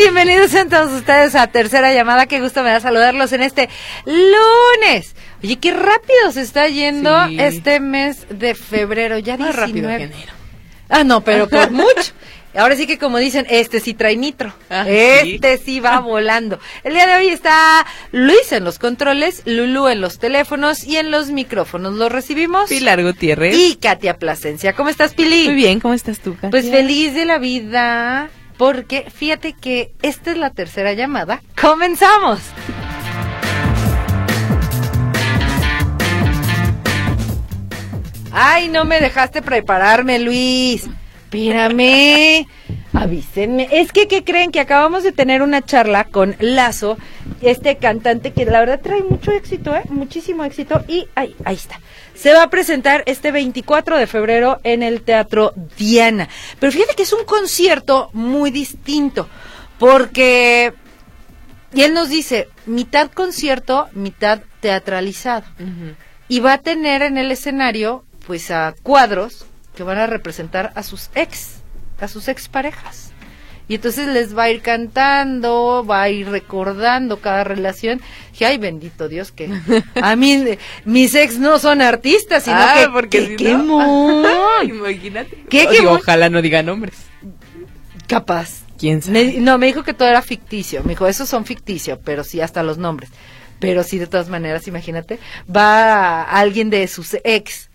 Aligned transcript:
Bienvenidos 0.00 0.54
a 0.54 0.64
todos 0.66 0.92
ustedes 0.92 1.34
a 1.34 1.46
Tercera 1.48 1.92
Llamada. 1.92 2.24
Qué 2.24 2.40
gusto 2.40 2.62
me 2.62 2.70
da 2.70 2.80
saludarlos 2.80 3.32
en 3.34 3.42
este 3.42 3.68
lunes. 4.06 5.14
Oye, 5.44 5.58
qué 5.58 5.72
rápido 5.72 6.32
se 6.32 6.40
está 6.40 6.68
yendo 6.68 7.14
este 7.38 7.80
mes 7.80 8.26
de 8.30 8.54
febrero. 8.54 9.18
Ya 9.18 9.36
Más 9.36 9.54
rápido 9.54 9.90
Ah, 10.88 11.04
no, 11.04 11.20
pero 11.20 11.48
por 11.50 11.70
mucho. 11.70 12.14
Ahora 12.54 12.76
sí 12.76 12.86
que 12.86 12.98
como 12.98 13.18
dicen, 13.18 13.46
este 13.50 13.78
sí 13.78 13.92
trae 13.92 14.16
nitro. 14.16 14.54
Ah, 14.70 14.88
este 14.88 15.58
sí. 15.58 15.80
va 15.80 16.00
volando. 16.00 16.58
El 16.82 16.94
día 16.94 17.06
de 17.06 17.16
hoy 17.16 17.28
está 17.28 17.86
Luis 18.10 18.52
en 18.52 18.64
los 18.64 18.78
controles, 18.78 19.42
Lulu 19.44 19.88
en 19.88 20.00
los 20.00 20.18
teléfonos 20.18 20.82
y 20.82 20.96
en 20.96 21.10
los 21.10 21.28
micrófonos. 21.30 21.94
Lo 21.94 22.08
recibimos. 22.08 22.70
Pilar 22.70 23.02
Gutiérrez. 23.02 23.54
Y 23.54 23.76
Katia 23.76 24.16
Plasencia. 24.16 24.72
¿Cómo 24.72 24.88
estás, 24.88 25.12
Pili? 25.12 25.44
Muy 25.44 25.54
bien, 25.54 25.78
¿cómo 25.78 25.92
estás 25.92 26.20
tú, 26.20 26.34
Katia? 26.36 26.50
Pues 26.50 26.70
feliz 26.70 27.14
de 27.14 27.26
la 27.26 27.38
vida 27.38 28.30
porque 28.60 29.06
fíjate 29.10 29.54
que 29.54 29.94
esta 30.02 30.32
es 30.32 30.36
la 30.36 30.50
tercera 30.50 30.92
llamada. 30.92 31.40
¡Comenzamos! 31.58 32.40
Ay, 38.30 38.68
no 38.68 38.84
me 38.84 39.00
dejaste 39.00 39.40
prepararme, 39.40 40.18
Luis. 40.18 40.90
Espérame. 41.24 42.46
Avísenme. 42.92 43.68
Es 43.70 43.92
que, 43.92 44.08
¿qué 44.08 44.24
creen? 44.24 44.50
Que 44.50 44.60
acabamos 44.60 45.02
de 45.02 45.12
tener 45.12 45.42
una 45.42 45.62
charla 45.62 46.04
con 46.04 46.36
Lazo, 46.40 46.98
este 47.40 47.76
cantante 47.76 48.32
que 48.32 48.44
la 48.44 48.60
verdad 48.60 48.80
trae 48.82 49.02
mucho 49.02 49.30
éxito, 49.32 49.74
¿eh? 49.74 49.82
Muchísimo 49.90 50.44
éxito. 50.44 50.82
Y 50.88 51.08
ahí, 51.14 51.36
ahí 51.44 51.54
está 51.54 51.78
se 52.20 52.34
va 52.34 52.42
a 52.42 52.50
presentar 52.50 53.02
este 53.06 53.32
24 53.32 53.96
de 53.96 54.06
febrero 54.06 54.60
en 54.62 54.82
el 54.82 55.00
Teatro 55.00 55.54
Diana. 55.78 56.28
Pero 56.58 56.70
fíjate 56.70 56.94
que 56.94 57.04
es 57.04 57.14
un 57.14 57.24
concierto 57.24 58.10
muy 58.12 58.50
distinto, 58.50 59.26
porque, 59.78 60.74
y 61.72 61.80
él 61.80 61.94
nos 61.94 62.10
dice, 62.10 62.50
mitad 62.66 63.10
concierto, 63.10 63.88
mitad 63.94 64.40
teatralizado. 64.60 65.46
Y 66.28 66.40
va 66.40 66.52
a 66.52 66.58
tener 66.58 67.00
en 67.00 67.16
el 67.16 67.32
escenario, 67.32 68.04
pues, 68.26 68.50
a 68.50 68.74
cuadros 68.82 69.46
que 69.74 69.82
van 69.82 69.96
a 69.96 70.06
representar 70.06 70.72
a 70.74 70.82
sus 70.82 71.08
ex, 71.14 71.59
a 72.00 72.08
sus 72.08 72.28
exparejas 72.28 73.10
y 73.70 73.76
entonces 73.76 74.08
les 74.08 74.36
va 74.36 74.42
a 74.44 74.50
ir 74.50 74.62
cantando, 74.62 75.86
va 75.88 76.02
a 76.02 76.10
ir 76.10 76.28
recordando 76.28 77.20
cada 77.20 77.44
relación. 77.44 78.00
Y 78.36 78.42
ay, 78.42 78.58
bendito 78.58 79.06
Dios 79.06 79.30
que 79.30 79.48
a 80.02 80.16
mí 80.16 80.44
mis 80.84 81.14
ex 81.14 81.38
no 81.38 81.60
son 81.60 81.80
artistas, 81.80 82.42
sino 82.42 82.56
ah, 82.58 82.74
que 82.80 82.88
porque 82.88 83.36
qué 83.36 83.50
imagínate. 84.64 85.38
ojalá 85.86 86.28
no 86.28 86.42
diga 86.42 86.64
nombres. 86.64 86.96
Capaz. 88.08 88.62
¿Quién 88.76 89.02
sabe? 89.02 89.34
no, 89.38 89.56
me 89.56 89.66
dijo 89.66 89.84
que 89.84 89.94
todo 89.94 90.08
era 90.08 90.22
ficticio. 90.22 90.82
Me 90.82 90.94
dijo, 90.94 91.06
esos 91.06 91.28
son 91.28 91.44
ficticios, 91.44 91.96
pero 92.04 92.24
sí 92.24 92.40
hasta 92.40 92.64
los 92.64 92.76
nombres. 92.76 93.10
Pero 93.60 93.84
sí, 93.84 94.00
de 94.00 94.08
todas 94.08 94.28
maneras, 94.28 94.66
imagínate, 94.66 95.20
va 95.48 96.24
alguien 96.24 96.70
de 96.70 96.88
sus 96.88 97.16
ex 97.22 97.70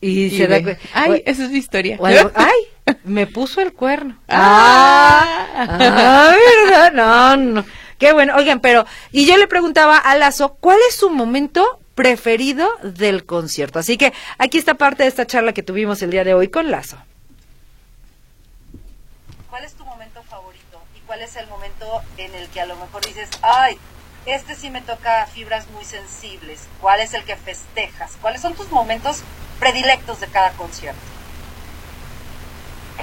y, 0.00 0.30
se 0.30 0.46
da 0.46 0.60
Ay, 0.92 1.24
esa 1.26 1.46
es 1.46 1.50
mi 1.50 1.58
historia. 1.58 1.98
ay, 2.36 2.60
me 3.04 3.26
puso 3.26 3.60
el 3.60 3.72
cuerno. 3.72 4.16
Ah, 4.28 5.46
ah, 5.56 6.36
¿verdad? 6.68 6.92
No, 6.92 7.36
no. 7.36 7.64
Qué 7.98 8.12
bueno. 8.12 8.34
Oigan, 8.36 8.60
pero, 8.60 8.84
y 9.10 9.26
yo 9.26 9.36
le 9.36 9.46
preguntaba 9.46 9.96
a 9.96 10.16
Lazo, 10.16 10.54
¿cuál 10.54 10.78
es 10.88 10.96
su 10.96 11.10
momento 11.10 11.80
preferido 11.94 12.68
del 12.82 13.26
concierto? 13.26 13.78
Así 13.78 13.96
que 13.96 14.12
aquí 14.38 14.58
está 14.58 14.74
parte 14.74 15.04
de 15.04 15.08
esta 15.08 15.26
charla 15.26 15.52
que 15.52 15.62
tuvimos 15.62 16.02
el 16.02 16.10
día 16.10 16.24
de 16.24 16.34
hoy 16.34 16.48
con 16.48 16.70
Lazo. 16.70 16.96
¿Cuál 19.50 19.64
es 19.64 19.74
tu 19.74 19.84
momento 19.84 20.22
favorito? 20.24 20.82
¿Y 20.96 21.00
cuál 21.00 21.22
es 21.22 21.36
el 21.36 21.46
momento 21.46 22.02
en 22.16 22.34
el 22.34 22.48
que 22.48 22.60
a 22.60 22.66
lo 22.66 22.76
mejor 22.76 23.04
dices, 23.04 23.28
ay, 23.42 23.78
este 24.26 24.54
sí 24.54 24.70
me 24.70 24.80
toca 24.80 25.26
fibras 25.26 25.68
muy 25.70 25.84
sensibles? 25.84 26.66
¿Cuál 26.80 27.00
es 27.00 27.14
el 27.14 27.24
que 27.24 27.36
festejas? 27.36 28.16
¿Cuáles 28.20 28.40
son 28.40 28.54
tus 28.54 28.70
momentos 28.70 29.22
predilectos 29.58 30.20
de 30.20 30.26
cada 30.28 30.50
concierto? 30.52 31.00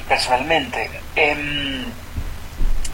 Personalmente, 0.08 0.90
em, 1.16 1.86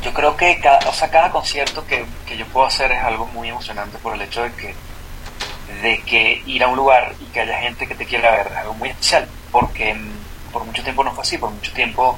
yo 0.01 0.13
creo 0.13 0.35
que 0.37 0.59
cada, 0.59 0.89
o 0.89 0.93
sea, 0.93 1.09
cada 1.09 1.31
concierto 1.31 1.85
que, 1.85 2.05
yo 2.37 2.45
puedo 2.47 2.65
hacer 2.65 2.91
es 2.91 3.03
algo 3.03 3.25
muy 3.27 3.49
emocionante 3.49 3.97
por 3.97 4.13
el 4.15 4.21
hecho 4.21 4.43
de 4.43 4.51
que, 4.53 4.75
de 5.81 6.01
que 6.01 6.43
ir 6.45 6.63
a 6.63 6.67
un 6.67 6.75
lugar 6.75 7.15
y 7.19 7.25
que 7.25 7.41
haya 7.41 7.59
gente 7.59 7.87
que 7.87 7.95
te 7.95 8.05
quiera 8.05 8.31
ver 8.31 8.47
es 8.47 8.57
algo 8.57 8.73
muy 8.75 8.89
especial, 8.89 9.27
porque 9.51 9.89
em, 9.91 10.11
por 10.51 10.63
mucho 10.63 10.83
tiempo 10.83 11.03
no 11.03 11.11
fue 11.13 11.23
así, 11.23 11.37
por 11.37 11.49
mucho 11.51 11.73
tiempo 11.73 12.17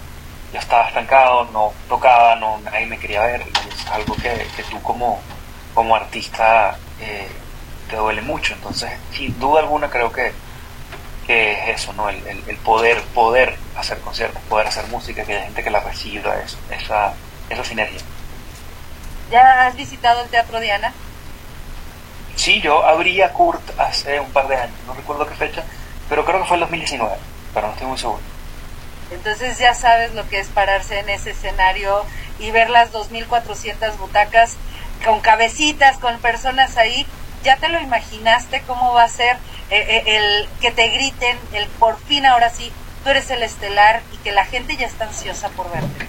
yo 0.54 0.60
estaba 0.60 0.88
estancado, 0.88 1.46
no 1.52 1.74
tocaba, 1.90 2.36
no, 2.36 2.60
nadie 2.60 2.86
me 2.86 2.98
quería 2.98 3.22
ver, 3.22 3.42
es 3.42 3.88
algo 3.88 4.16
que, 4.16 4.46
tú 4.70 4.82
como, 4.82 5.20
como 5.74 5.96
artista 5.96 6.78
eh, 7.02 7.28
te 7.90 7.96
duele 7.96 8.22
mucho, 8.22 8.54
entonces 8.54 8.92
sin 9.12 9.38
duda 9.40 9.62
alguna 9.62 9.90
creo 9.90 10.12
que 10.12 10.32
que 11.28 11.52
es 11.52 11.82
eso, 11.82 11.94
¿no? 11.94 12.10
El, 12.10 12.26
el, 12.26 12.58
poder, 12.58 13.02
poder 13.14 13.56
hacer 13.76 14.00
conciertos, 14.00 14.42
poder 14.44 14.68
hacer 14.68 14.88
música, 14.88 15.24
que 15.24 15.34
haya 15.36 15.44
gente 15.44 15.64
que 15.64 15.70
la 15.70 15.82
reciba, 15.82 16.40
eso, 16.40 16.58
esa, 16.72 17.14
esa 17.50 17.64
sinergia. 17.64 18.00
¿Ya 19.30 19.68
has 19.68 19.76
visitado 19.76 20.24
el 20.24 20.30
Teatro 20.30 20.60
Diana? 20.62 20.94
Sí, 22.36 22.62
yo 22.62 22.86
abrí 22.86 23.20
Kurt 23.34 23.62
hace 23.78 24.20
un 24.20 24.32
par 24.32 24.48
de 24.48 24.56
años, 24.56 24.76
no 24.88 24.94
recuerdo 24.94 25.28
qué 25.28 25.36
fecha, 25.36 25.64
pero 26.08 26.24
creo 26.24 26.40
que 26.42 26.48
fue 26.48 26.56
el 26.56 26.62
2019, 26.62 27.16
pero 27.54 27.68
no 27.68 27.74
estoy 27.74 27.88
muy 27.88 27.98
seguro. 27.98 28.22
Entonces 29.12 29.58
ya 29.58 29.74
sabes 29.74 30.14
lo 30.14 30.28
que 30.30 30.40
es 30.40 30.48
pararse 30.48 31.00
en 31.00 31.10
ese 31.10 31.32
escenario 31.32 32.06
y 32.40 32.52
ver 32.52 32.70
las 32.70 32.92
2.400 32.94 33.98
butacas 33.98 34.56
con 35.04 35.20
cabecitas, 35.20 35.98
con 35.98 36.20
personas 36.20 36.78
ahí. 36.78 37.06
¿Ya 37.44 37.58
te 37.58 37.70
lo 37.70 37.80
imaginaste 37.80 38.62
cómo 38.68 38.94
va 38.94 39.04
a 39.04 39.10
ser? 39.10 39.38
Eh, 39.70 40.04
eh, 40.06 40.16
el 40.16 40.50
que 40.62 40.72
te 40.72 40.88
griten, 40.88 41.38
el 41.52 41.68
por 41.68 42.00
fin 42.00 42.26
ahora 42.26 42.50
sí, 42.50 42.72
tú 43.04 43.10
eres 43.10 43.30
el 43.32 43.44
estelar 43.44 44.02
y 44.14 44.18
que 44.18 44.32
la 44.32 44.46
gente 44.46 44.78
ya 44.78 44.88
está 44.88 45.06
ansiosa 45.06 45.50
por 45.50 45.70
verte? 45.70 46.08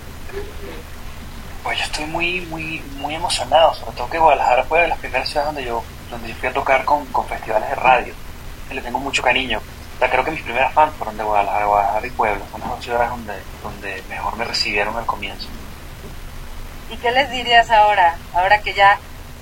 Pues 1.64 1.78
yo 1.78 1.84
estoy 1.84 2.04
muy, 2.06 2.40
muy, 2.42 2.80
muy 2.98 3.16
emocionado, 3.16 3.74
sobre 3.74 3.96
todo 3.96 4.10
que 4.10 4.18
Guadalajara 4.18 4.62
fue 4.64 4.82
de 4.82 4.88
las 4.88 4.98
primeras 4.98 5.28
ciudades 5.28 5.54
donde 5.54 5.64
yo, 5.64 5.82
donde 6.08 6.28
yo 6.28 6.34
fui 6.36 6.48
a 6.48 6.52
tocar 6.52 6.84
con, 6.84 7.04
con 7.06 7.26
festivales 7.26 7.68
de 7.68 7.74
radio. 7.74 8.14
Le 8.70 8.80
tengo 8.80 8.98
mucho 9.00 9.22
cariño. 9.22 9.60
O 10.00 10.06
creo 10.08 10.24
que 10.24 10.30
mis 10.30 10.42
primeras 10.42 10.72
fans 10.72 10.94
fueron 10.96 11.16
de 11.16 11.24
Guadalajara, 11.24 11.66
Guadalajara 11.66 12.06
y 12.06 12.10
Puebla. 12.10 12.44
Son 12.52 12.60
las 12.60 12.70
dos 12.70 12.84
ciudades 12.84 13.10
donde, 13.10 13.34
donde 13.62 14.02
mejor 14.08 14.36
me 14.36 14.44
recibieron 14.44 14.96
al 14.96 15.06
comienzo. 15.06 15.48
¿Y 16.90 16.96
qué 16.98 17.10
les 17.10 17.28
dirías 17.30 17.70
ahora? 17.70 18.16
Ahora 18.34 18.60
que 18.60 18.72
ya 18.74 18.98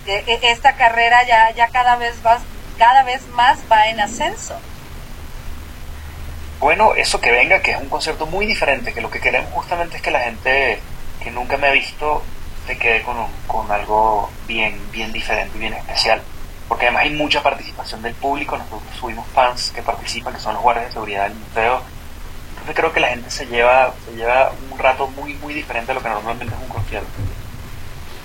que 0.06 0.39
esta 0.53 0.77
carrera 0.77 1.27
ya, 1.27 1.51
ya 1.51 1.69
cada 1.69 1.97
vez 1.97 2.22
vas 2.22 2.41
cada 2.78 3.02
vez 3.02 3.26
más 3.28 3.58
va 3.70 3.88
en 3.88 4.00
ascenso. 4.00 4.54
Bueno, 6.60 6.94
eso 6.94 7.20
que 7.20 7.30
venga, 7.30 7.60
que 7.60 7.72
es 7.72 7.80
un 7.80 7.88
concierto 7.88 8.26
muy 8.26 8.46
diferente, 8.46 8.92
que 8.94 9.00
lo 9.00 9.10
que 9.10 9.20
queremos 9.20 9.52
justamente 9.52 9.96
es 9.96 10.02
que 10.02 10.10
la 10.10 10.20
gente 10.20 10.80
que 11.22 11.30
nunca 11.30 11.56
me 11.56 11.68
ha 11.68 11.72
visto 11.72 12.22
se 12.66 12.78
quede 12.78 13.02
con, 13.02 13.16
con 13.46 13.70
algo 13.70 14.30
bien, 14.46 14.80
bien 14.90 15.12
diferente 15.12 15.56
y 15.56 15.60
bien 15.60 15.74
especial. 15.74 16.22
Porque 16.68 16.86
además 16.86 17.04
hay 17.04 17.10
mucha 17.10 17.42
participación 17.42 18.02
del 18.02 18.14
público, 18.14 18.56
nosotros 18.56 18.82
subimos 18.98 19.26
fans 19.34 19.70
que 19.74 19.82
participan, 19.82 20.34
que 20.34 20.40
son 20.40 20.54
los 20.54 20.62
guardias 20.62 20.86
de 20.86 20.92
seguridad 20.92 21.28
del 21.28 21.34
museo. 21.34 21.82
Entonces 22.50 22.74
creo 22.74 22.92
que 22.92 23.00
la 23.00 23.08
gente 23.08 23.30
se 23.30 23.46
lleva, 23.46 23.94
se 24.04 24.16
lleva 24.16 24.52
un 24.72 24.78
rato 24.78 25.06
muy, 25.08 25.34
muy 25.34 25.54
diferente 25.54 25.92
a 25.92 25.94
lo 25.94 26.02
que 26.02 26.08
normalmente 26.08 26.54
es 26.54 26.60
un 26.60 26.68
concierto. 26.68 27.08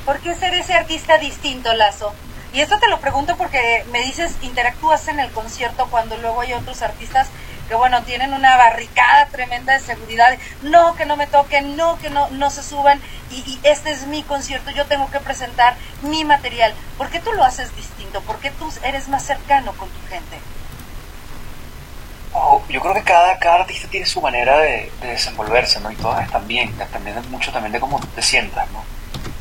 ¿Por 0.05 0.19
qué 0.19 0.33
ser 0.33 0.53
ese 0.55 0.73
artista 0.73 1.17
distinto, 1.19 1.71
Lazo? 1.73 2.13
Y 2.53 2.59
esto 2.59 2.79
te 2.79 2.89
lo 2.89 2.99
pregunto 2.99 3.37
porque 3.37 3.85
me 3.91 4.01
dices, 4.01 4.35
interactúas 4.41 5.07
en 5.07 5.19
el 5.19 5.31
concierto 5.31 5.87
cuando 5.89 6.17
luego 6.17 6.41
hay 6.41 6.53
otros 6.53 6.81
artistas 6.81 7.29
que 7.71 7.75
bueno, 7.75 8.03
tienen 8.03 8.33
una 8.33 8.57
barricada 8.57 9.27
tremenda 9.27 9.71
de 9.71 9.79
seguridad, 9.79 10.37
no, 10.61 10.93
que 10.95 11.05
no 11.05 11.15
me 11.15 11.25
toquen, 11.25 11.77
no, 11.77 11.97
que 11.99 12.09
no, 12.09 12.29
no 12.31 12.49
se 12.49 12.63
suban, 12.63 12.99
y, 13.31 13.59
este 13.63 13.91
es 13.91 14.07
mi 14.07 14.23
concierto, 14.23 14.71
yo 14.71 14.85
tengo 14.87 15.09
que 15.09 15.21
presentar 15.21 15.77
mi 16.01 16.25
material. 16.25 16.73
¿Por 16.97 17.09
qué 17.09 17.21
tú 17.21 17.31
lo 17.31 17.45
haces 17.45 17.73
distinto? 17.77 18.19
¿Por 18.23 18.39
qué 18.39 18.51
tú 18.51 18.69
eres 18.83 19.07
más 19.07 19.23
cercano 19.23 19.71
con 19.71 19.87
tu 19.87 20.07
gente? 20.09 20.37
Oh, 22.33 22.61
yo 22.67 22.81
creo 22.81 22.93
que 22.93 23.03
cada, 23.03 23.39
cada 23.39 23.61
artista 23.61 23.87
tiene 23.87 24.05
su 24.05 24.19
manera 24.19 24.57
de, 24.59 24.91
desenvolverse, 25.01 25.79
¿no? 25.79 25.91
Y 25.91 25.95
todas 25.95 26.25
están 26.25 26.45
bien, 26.49 26.77
también 26.91 27.15
mucho 27.29 27.53
también 27.53 27.71
de 27.71 27.79
cómo 27.79 28.01
te 28.13 28.21
sientas, 28.21 28.69
¿no? 28.71 28.83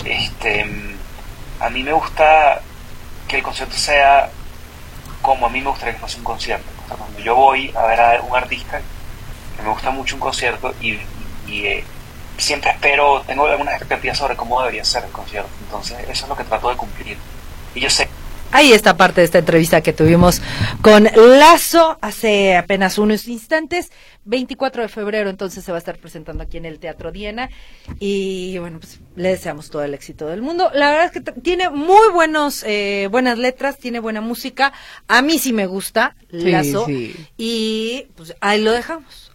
Este, 0.04 0.64
a 1.58 1.68
mí 1.68 1.82
me 1.82 1.92
gusta 1.92 2.62
que 3.31 3.37
el 3.37 3.43
concierto 3.44 3.77
sea 3.77 4.29
como 5.23 5.47
a 5.47 5.50
mí 5.50 5.61
me 5.61 5.71
gustaría 5.71 5.94
que 5.94 6.00
fuese 6.00 6.19
un 6.19 6.25
concierto. 6.25 6.67
cuando 6.88 7.21
yo 7.21 7.37
voy 7.37 7.73
a 7.77 7.87
ver 7.87 8.00
a 8.00 8.21
un 8.23 8.37
artista, 8.37 8.81
que 9.56 9.62
me 9.62 9.71
gusta 9.71 9.91
mucho 9.91 10.17
un 10.17 10.21
concierto 10.21 10.75
y, 10.81 10.99
eh, 11.49 11.85
siempre 12.37 12.71
espero, 12.71 13.23
tengo 13.27 13.47
algunas 13.47 13.75
expectativas 13.75 14.19
sobre 14.19 14.35
cómo 14.35 14.61
debería 14.61 14.85
ser 14.85 15.05
el 15.05 15.12
concierto. 15.12 15.50
Entonces, 15.61 15.99
eso 16.09 16.25
es 16.25 16.29
lo 16.29 16.37
que 16.37 16.43
trato 16.43 16.71
de 16.71 16.77
cumplir. 16.77 17.19
Y 17.75 17.81
yo 17.81 17.88
sé 17.88 18.09
Ahí 18.52 18.73
está 18.73 18.97
parte 18.97 19.20
de 19.20 19.26
esta 19.26 19.38
entrevista 19.38 19.81
que 19.81 19.93
tuvimos 19.93 20.43
con 20.82 21.05
Lazo 21.05 21.99
hace 22.00 22.56
apenas 22.56 22.99
unos 22.99 23.29
instantes. 23.29 23.93
24 24.25 24.82
de 24.82 24.88
febrero 24.88 25.31
entonces 25.31 25.64
se 25.64 25.73
va 25.73 25.79
a 25.79 25.81
estar 25.81 25.97
presentando 25.99 26.43
aquí 26.43 26.56
en 26.56 26.64
el 26.64 26.79
Teatro 26.79 27.11
Diana 27.11 27.49
y 27.99 28.58
bueno, 28.58 28.81
pues 28.81 29.00
le 29.17 29.31
deseamos 29.31 29.70
todo 29.70 29.82
el 29.85 29.94
éxito 29.94 30.26
del 30.26 30.43
mundo. 30.43 30.70
La 30.75 30.91
verdad 30.91 31.06
es 31.06 31.12
que 31.12 31.20
tiene 31.20 31.70
muy 31.70 32.11
buenos, 32.12 32.64
eh, 32.64 33.08
buenas 33.11 33.38
letras, 33.38 33.79
tiene 33.79 34.00
buena 34.00 34.20
música. 34.20 34.73
A 35.06 35.23
mí 35.23 35.38
sí 35.38 35.53
me 35.53 35.67
gusta 35.67 36.17
Lazo 36.31 36.87
y 37.37 38.08
pues 38.17 38.35
ahí 38.41 38.61
lo 38.61 38.73
dejamos 38.73 39.30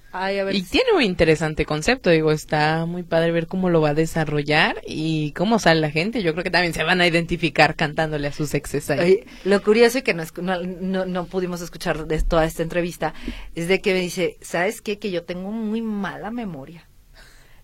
y 0.51 0.61
tiene 0.63 0.93
un 0.95 1.01
interesante 1.01 1.65
concepto, 1.65 2.09
digo, 2.09 2.31
está 2.31 2.85
muy 2.85 3.03
padre 3.03 3.31
ver 3.31 3.47
cómo 3.47 3.69
lo 3.69 3.81
va 3.81 3.89
a 3.89 3.93
desarrollar 3.93 4.81
y 4.87 5.31
cómo 5.33 5.59
sale 5.59 5.81
la 5.81 5.91
gente. 5.91 6.23
Yo 6.23 6.31
creo 6.31 6.43
que 6.43 6.51
también 6.51 6.73
se 6.73 6.83
van 6.83 7.01
a 7.01 7.07
identificar 7.07 7.75
cantándole 7.75 8.27
a 8.27 8.31
sus 8.31 8.53
exes 8.53 8.89
ahí. 8.89 9.25
lo 9.43 9.61
curioso 9.61 9.97
y 9.97 10.01
que 10.03 10.13
no, 10.13 10.25
no, 11.05 11.25
pudimos 11.25 11.61
escuchar 11.61 12.07
de 12.07 12.21
toda 12.21 12.45
esta 12.45 12.63
entrevista 12.63 13.13
es 13.55 13.67
de 13.67 13.81
que 13.81 13.93
me 13.93 13.99
dice, 13.99 14.37
¿sabes 14.41 14.81
qué? 14.81 14.99
Que 14.99 15.11
yo 15.11 15.23
tengo 15.23 15.51
muy 15.51 15.81
mala 15.81 16.31
memoria. 16.31 16.87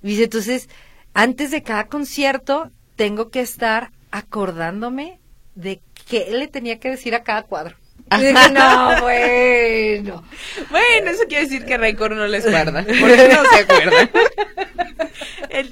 Dice, 0.01 0.23
entonces, 0.23 0.67
antes 1.13 1.51
de 1.51 1.63
cada 1.63 1.87
concierto 1.87 2.71
tengo 2.95 3.29
que 3.29 3.41
estar 3.41 3.91
acordándome 4.11 5.19
de 5.55 5.81
qué 6.07 6.27
le 6.31 6.47
tenía 6.47 6.79
que 6.79 6.89
decir 6.89 7.15
a 7.15 7.23
cada 7.23 7.43
cuadro. 7.43 7.80
No, 8.11 9.01
bueno. 9.01 10.23
Bueno, 10.69 11.11
eso 11.11 11.23
quiere 11.27 11.45
decir 11.45 11.65
que 11.65 11.77
Rancor 11.77 12.15
no 12.15 12.27
les 12.27 12.49
guarda, 12.49 12.83
porque 12.99 13.29
no 13.29 13.43
se 13.45 13.59
acuerdan. 13.59 14.09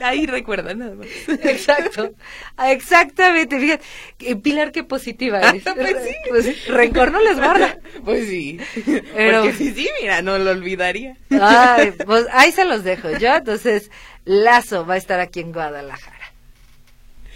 ahí 0.02 0.26
recuerda 0.26 0.74
nada 0.74 0.96
más. 0.96 1.08
Exacto. 1.44 2.14
Exactamente. 2.66 3.60
Fíjate, 3.60 4.36
Pilar, 4.38 4.72
qué 4.72 4.84
positiva 4.84 5.42
ah, 5.44 5.54
pues 5.76 5.98
sí. 6.04 6.16
Pues, 6.30 6.94
no 7.12 7.20
les 7.22 7.38
guarda. 7.38 7.78
Pues 8.06 8.28
sí. 8.28 8.60
Pero, 9.16 9.44
porque 9.44 9.58
sí, 9.58 9.74
sí, 9.74 9.90
mira, 10.02 10.22
no 10.22 10.38
lo 10.38 10.52
olvidaría. 10.52 11.18
Ay, 11.42 11.92
pues 12.06 12.26
ahí 12.32 12.52
se 12.52 12.66
los 12.66 12.84
dejo 12.84 13.12
yo. 13.18 13.36
Entonces, 13.36 13.92
Lazo 14.26 14.86
va 14.86 14.94
a 14.94 14.98
estar 14.98 15.20
aquí 15.20 15.42
en 15.42 15.52
Guadalajara. 15.52 16.19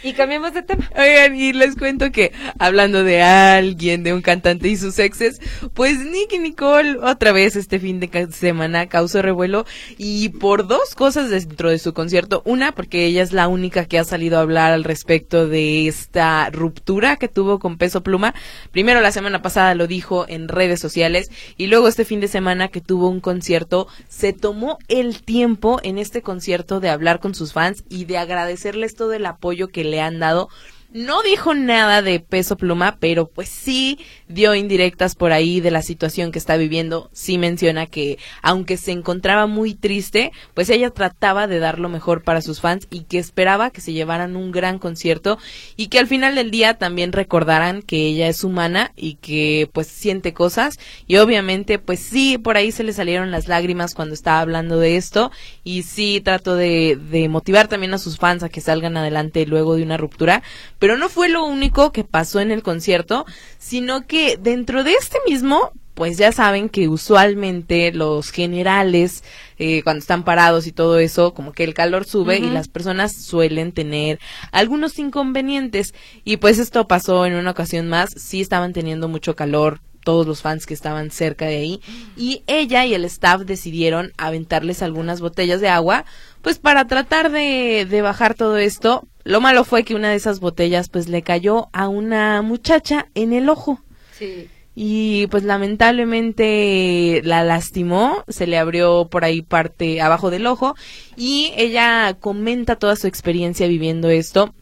Y 0.03 0.11
cambiamos 0.11 0.53
de 0.53 0.63
tema. 0.63 0.91
Oigan, 0.97 1.33
y 1.37 1.53
les 1.53 1.77
cuento 1.77 2.11
que 2.11 2.33
hablando 2.59 3.05
de 3.05 3.21
alguien, 3.21 4.03
de 4.03 4.13
un 4.13 4.21
cantante 4.21 4.67
y 4.67 4.75
sus 4.75 4.99
exes, 4.99 5.39
pues 5.73 5.97
Nicky 5.99 6.39
Nicole 6.39 6.97
otra 6.97 7.31
vez 7.31 7.55
este 7.55 7.79
fin 7.79 8.01
de 8.01 8.27
semana 8.31 8.87
causó 8.87 9.21
revuelo 9.21 9.65
y 9.97 10.27
por 10.27 10.67
dos 10.67 10.93
cosas 10.95 11.29
dentro 11.29 11.69
de 11.69 11.79
su 11.79 11.93
concierto. 11.93 12.41
Una, 12.43 12.73
porque 12.73 13.05
ella 13.05 13.23
es 13.23 13.31
la 13.31 13.47
única 13.47 13.85
que 13.85 13.97
ha 13.97 14.03
salido 14.03 14.37
a 14.37 14.41
hablar 14.41 14.73
al 14.73 14.83
respecto 14.83 15.47
de 15.47 15.87
esta 15.87 16.49
ruptura 16.49 17.15
que 17.15 17.29
tuvo 17.29 17.59
con 17.59 17.77
Peso 17.77 18.03
Pluma. 18.03 18.35
Primero 18.71 18.99
la 18.99 19.13
semana 19.13 19.41
pasada 19.41 19.73
lo 19.73 19.87
dijo 19.87 20.25
en 20.27 20.49
redes 20.49 20.81
sociales 20.81 21.31
y 21.55 21.67
luego 21.67 21.87
este 21.87 22.03
fin 22.03 22.19
de 22.19 22.27
semana 22.27 22.67
que 22.67 22.81
tuvo 22.81 23.07
un 23.07 23.21
concierto, 23.21 23.87
se 24.09 24.33
tomó 24.33 24.79
el 24.89 25.23
tiempo 25.23 25.79
en 25.81 25.97
este 25.97 26.21
concierto 26.21 26.81
de 26.81 26.89
hablar 26.89 27.21
con 27.21 27.33
sus 27.33 27.53
fans 27.53 27.85
y 27.87 28.03
de 28.03 28.17
agradecerles 28.17 28.95
todo 28.95 29.13
el 29.13 29.25
apoyo 29.25 29.69
que 29.69 29.85
le 29.85 29.92
le 29.93 30.01
han 30.01 30.19
dado 30.19 30.49
no 30.93 31.23
dijo 31.23 31.55
nada 31.55 32.03
de 32.03 32.19
peso 32.19 32.55
pluma, 32.55 32.97
pero 32.99 33.27
pues 33.27 33.49
sí 33.49 33.99
dio 34.27 34.53
indirectas 34.53 35.15
por 35.15 35.31
ahí 35.31 35.59
de 35.59 35.71
la 35.71 35.81
situación 35.81 36.31
que 36.31 36.37
está 36.37 36.55
viviendo. 36.55 37.09
Sí 37.13 37.39
menciona 37.39 37.87
que 37.87 38.19
aunque 38.43 38.77
se 38.77 38.91
encontraba 38.91 39.47
muy 39.47 39.73
triste, 39.73 40.31
pues 40.53 40.69
ella 40.69 40.91
trataba 40.91 41.47
de 41.47 41.57
dar 41.57 41.79
lo 41.79 41.89
mejor 41.89 42.23
para 42.23 42.43
sus 42.43 42.61
fans 42.61 42.87
y 42.91 43.05
que 43.05 43.17
esperaba 43.17 43.71
que 43.71 43.81
se 43.81 43.91
llevaran 43.91 44.35
un 44.35 44.51
gran 44.51 44.77
concierto 44.77 45.39
y 45.75 45.87
que 45.87 45.97
al 45.97 46.05
final 46.05 46.35
del 46.35 46.51
día 46.51 46.75
también 46.75 47.11
recordaran 47.11 47.81
que 47.81 48.05
ella 48.05 48.27
es 48.27 48.43
humana 48.43 48.91
y 48.95 49.15
que 49.15 49.67
pues 49.73 49.87
siente 49.87 50.33
cosas 50.33 50.77
y 51.07 51.17
obviamente 51.17 51.79
pues 51.79 52.01
sí 52.01 52.37
por 52.37 52.55
ahí 52.55 52.71
se 52.71 52.83
le 52.83 52.93
salieron 52.93 53.31
las 53.31 53.47
lágrimas 53.47 53.95
cuando 53.95 54.13
estaba 54.13 54.41
hablando 54.41 54.77
de 54.77 54.97
esto 54.97 55.31
y 55.63 55.81
sí 55.83 56.21
trató 56.23 56.55
de, 56.55 56.99
de 57.09 57.29
motivar 57.29 57.67
también 57.67 57.95
a 57.95 57.97
sus 57.97 58.17
fans 58.17 58.43
a 58.43 58.49
que 58.49 58.61
salgan 58.61 58.95
adelante 58.95 59.47
luego 59.47 59.75
de 59.75 59.83
una 59.83 59.97
ruptura 59.97 60.43
pero 60.83 60.97
no 60.97 61.07
fue 61.07 61.29
lo 61.29 61.45
único 61.45 61.93
que 61.93 62.03
pasó 62.03 62.41
en 62.41 62.51
el 62.51 62.61
concierto, 62.61 63.25
sino 63.57 64.05
que 64.05 64.35
dentro 64.35 64.83
de 64.83 64.91
este 64.91 65.17
mismo, 65.25 65.71
pues 65.93 66.17
ya 66.17 66.33
saben 66.33 66.67
que 66.67 66.89
usualmente 66.89 67.93
los 67.93 68.31
generales, 68.31 69.23
eh, 69.57 69.81
cuando 69.83 70.01
están 70.01 70.25
parados 70.25 70.67
y 70.67 70.73
todo 70.73 70.99
eso, 70.99 71.33
como 71.33 71.53
que 71.53 71.63
el 71.63 71.73
calor 71.73 72.03
sube 72.03 72.37
y 72.39 72.49
las 72.49 72.67
personas 72.67 73.15
suelen 73.15 73.71
tener 73.71 74.19
algunos 74.51 74.99
inconvenientes. 74.99 75.93
Y 76.25 76.35
pues 76.35 76.59
esto 76.59 76.85
pasó 76.85 77.25
en 77.25 77.35
una 77.35 77.51
ocasión 77.51 77.87
más, 77.87 78.09
sí 78.17 78.41
estaban 78.41 78.73
teniendo 78.73 79.07
mucho 79.07 79.37
calor 79.37 79.79
todos 80.03 80.27
los 80.27 80.41
fans 80.41 80.65
que 80.65 80.73
estaban 80.73 81.11
cerca 81.11 81.45
de 81.45 81.59
ahí. 81.59 81.81
Y 82.17 82.43
ella 82.45 82.85
y 82.85 82.93
el 82.93 83.05
staff 83.05 83.43
decidieron 83.43 84.11
aventarles 84.17 84.81
algunas 84.81 85.21
botellas 85.21 85.61
de 85.61 85.69
agua 85.69 86.03
pues 86.41 86.59
para 86.59 86.87
tratar 86.87 87.31
de, 87.31 87.87
de 87.89 88.01
bajar 88.01 88.33
todo 88.33 88.57
esto 88.57 89.07
lo 89.23 89.41
malo 89.41 89.63
fue 89.63 89.83
que 89.83 89.95
una 89.95 90.09
de 90.09 90.15
esas 90.15 90.39
botellas 90.39 90.89
pues 90.89 91.07
le 91.07 91.21
cayó 91.21 91.69
a 91.73 91.87
una 91.87 92.41
muchacha 92.41 93.07
en 93.15 93.33
el 93.33 93.49
ojo. 93.49 93.81
Sí. 94.17 94.49
Y 94.75 95.27
pues 95.27 95.43
lamentablemente 95.43 97.21
la 97.23 97.43
lastimó, 97.43 98.23
se 98.27 98.47
le 98.47 98.57
abrió 98.57 99.07
por 99.09 99.23
ahí 99.23 99.41
parte 99.43 100.01
abajo 100.01 100.31
del 100.31 100.47
ojo 100.47 100.75
y 101.15 101.53
ella 101.55 102.15
comenta 102.19 102.75
toda 102.75 102.95
su 102.95 103.07
experiencia 103.07 103.67
viviendo 103.67 104.09
esto 104.09 104.53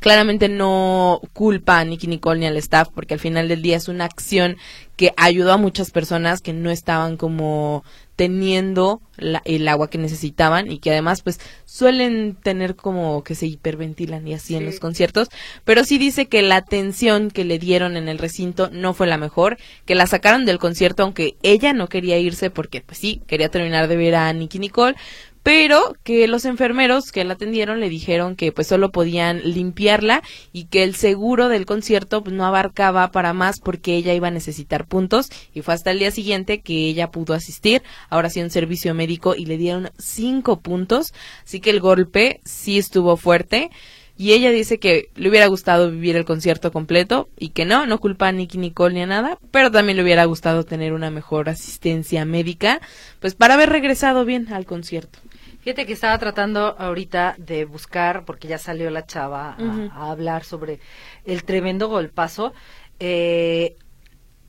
claramente 0.00 0.48
no 0.48 1.20
culpa 1.32 1.78
a 1.78 1.84
Nicky 1.84 2.06
Nicole 2.06 2.40
ni 2.40 2.46
al 2.46 2.56
staff 2.56 2.88
porque 2.94 3.14
al 3.14 3.20
final 3.20 3.48
del 3.48 3.62
día 3.62 3.76
es 3.76 3.88
una 3.88 4.04
acción 4.04 4.56
que 4.96 5.12
ayudó 5.16 5.52
a 5.52 5.56
muchas 5.56 5.90
personas 5.90 6.40
que 6.40 6.52
no 6.52 6.70
estaban 6.70 7.16
como 7.16 7.84
teniendo 8.16 9.00
el 9.16 9.66
agua 9.66 9.90
que 9.90 9.98
necesitaban 9.98 10.70
y 10.70 10.78
que 10.78 10.92
además 10.92 11.22
pues 11.22 11.40
suelen 11.64 12.36
tener 12.36 12.76
como 12.76 13.24
que 13.24 13.34
se 13.34 13.46
hiperventilan 13.46 14.26
y 14.28 14.34
así 14.34 14.54
en 14.54 14.64
los 14.64 14.78
conciertos, 14.78 15.28
pero 15.64 15.84
sí 15.84 15.98
dice 15.98 16.26
que 16.26 16.42
la 16.42 16.56
atención 16.56 17.30
que 17.30 17.44
le 17.44 17.58
dieron 17.58 17.96
en 17.96 18.08
el 18.08 18.18
recinto 18.18 18.70
no 18.72 18.94
fue 18.94 19.08
la 19.08 19.18
mejor, 19.18 19.58
que 19.84 19.96
la 19.96 20.06
sacaron 20.06 20.44
del 20.44 20.58
concierto 20.58 21.02
aunque 21.02 21.36
ella 21.42 21.72
no 21.72 21.88
quería 21.88 22.18
irse 22.18 22.50
porque 22.50 22.80
pues 22.80 22.98
sí, 22.98 23.20
quería 23.26 23.48
terminar 23.48 23.88
de 23.88 23.96
ver 23.96 24.14
a 24.14 24.32
Nicky 24.32 24.60
Nicole, 24.60 24.96
pero 25.44 25.94
que 26.02 26.26
los 26.26 26.46
enfermeros 26.46 27.12
que 27.12 27.22
la 27.22 27.34
atendieron 27.34 27.78
le 27.78 27.90
dijeron 27.90 28.34
que 28.34 28.50
pues 28.50 28.66
solo 28.66 28.90
podían 28.90 29.42
limpiarla 29.44 30.22
y 30.52 30.64
que 30.64 30.82
el 30.82 30.94
seguro 30.94 31.48
del 31.48 31.66
concierto 31.66 32.24
pues, 32.24 32.34
no 32.34 32.46
abarcaba 32.46 33.12
para 33.12 33.34
más 33.34 33.60
porque 33.60 33.94
ella 33.94 34.14
iba 34.14 34.28
a 34.28 34.32
necesitar 34.32 34.86
puntos 34.86 35.28
y 35.52 35.60
fue 35.60 35.74
hasta 35.74 35.90
el 35.90 35.98
día 35.98 36.10
siguiente 36.10 36.62
que 36.62 36.88
ella 36.88 37.10
pudo 37.10 37.34
asistir, 37.34 37.82
ahora 38.08 38.30
sí 38.30 38.40
un 38.40 38.48
servicio 38.48 38.94
médico 38.94 39.34
y 39.36 39.44
le 39.44 39.58
dieron 39.58 39.90
cinco 39.98 40.60
puntos, 40.60 41.12
así 41.44 41.60
que 41.60 41.70
el 41.70 41.80
golpe 41.80 42.40
sí 42.44 42.78
estuvo 42.78 43.18
fuerte 43.18 43.70
y 44.16 44.32
ella 44.32 44.50
dice 44.50 44.78
que 44.78 45.10
le 45.16 45.28
hubiera 45.28 45.46
gustado 45.48 45.90
vivir 45.90 46.16
el 46.16 46.24
concierto 46.24 46.72
completo 46.72 47.28
y 47.38 47.50
que 47.50 47.66
no, 47.66 47.84
no 47.86 47.98
culpa 47.98 48.28
a 48.28 48.32
Nicky 48.32 48.58
Nicole 48.58 48.94
ni 48.94 49.02
a 49.02 49.06
nada, 49.06 49.38
pero 49.50 49.70
también 49.70 49.96
le 49.96 50.04
hubiera 50.04 50.24
gustado 50.24 50.64
tener 50.64 50.92
una 50.92 51.10
mejor 51.10 51.48
asistencia 51.48 52.24
médica, 52.24 52.80
pues 53.20 53.34
para 53.34 53.54
haber 53.54 53.70
regresado 53.70 54.24
bien 54.24 54.52
al 54.52 54.66
concierto. 54.66 55.18
Fíjate 55.64 55.86
que 55.86 55.94
estaba 55.94 56.18
tratando 56.18 56.76
ahorita 56.78 57.36
de 57.38 57.64
buscar, 57.64 58.26
porque 58.26 58.48
ya 58.48 58.58
salió 58.58 58.90
la 58.90 59.06
chava 59.06 59.56
a, 59.58 60.10
hablar 60.10 60.44
sobre 60.44 60.78
el 61.24 61.42
tremendo 61.44 61.88
golpazo. 61.88 62.52
Eh, 63.00 63.74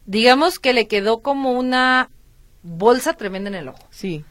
digamos 0.06 0.60
que 0.60 0.74
le 0.74 0.90
quedó 0.90 1.22
como 1.22 1.54
una 1.54 2.10
bolsa 2.64 3.14
tremenda 3.14 3.48
en 3.48 3.56
el 3.56 3.70
ojo. 3.70 3.88
Sí. 3.92 4.26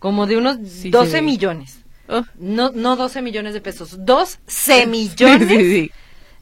Como 0.00 0.26
de 0.26 0.36
unos 0.36 0.58
12 0.90 1.22
millones. 1.22 1.84
Oh. 2.08 2.24
No, 2.34 2.72
no 2.72 2.96
12 2.96 3.22
millones 3.22 3.54
de 3.54 3.60
pesos, 3.60 4.04
12 4.04 4.86
millones. 4.88 5.48
sí, 5.48 5.92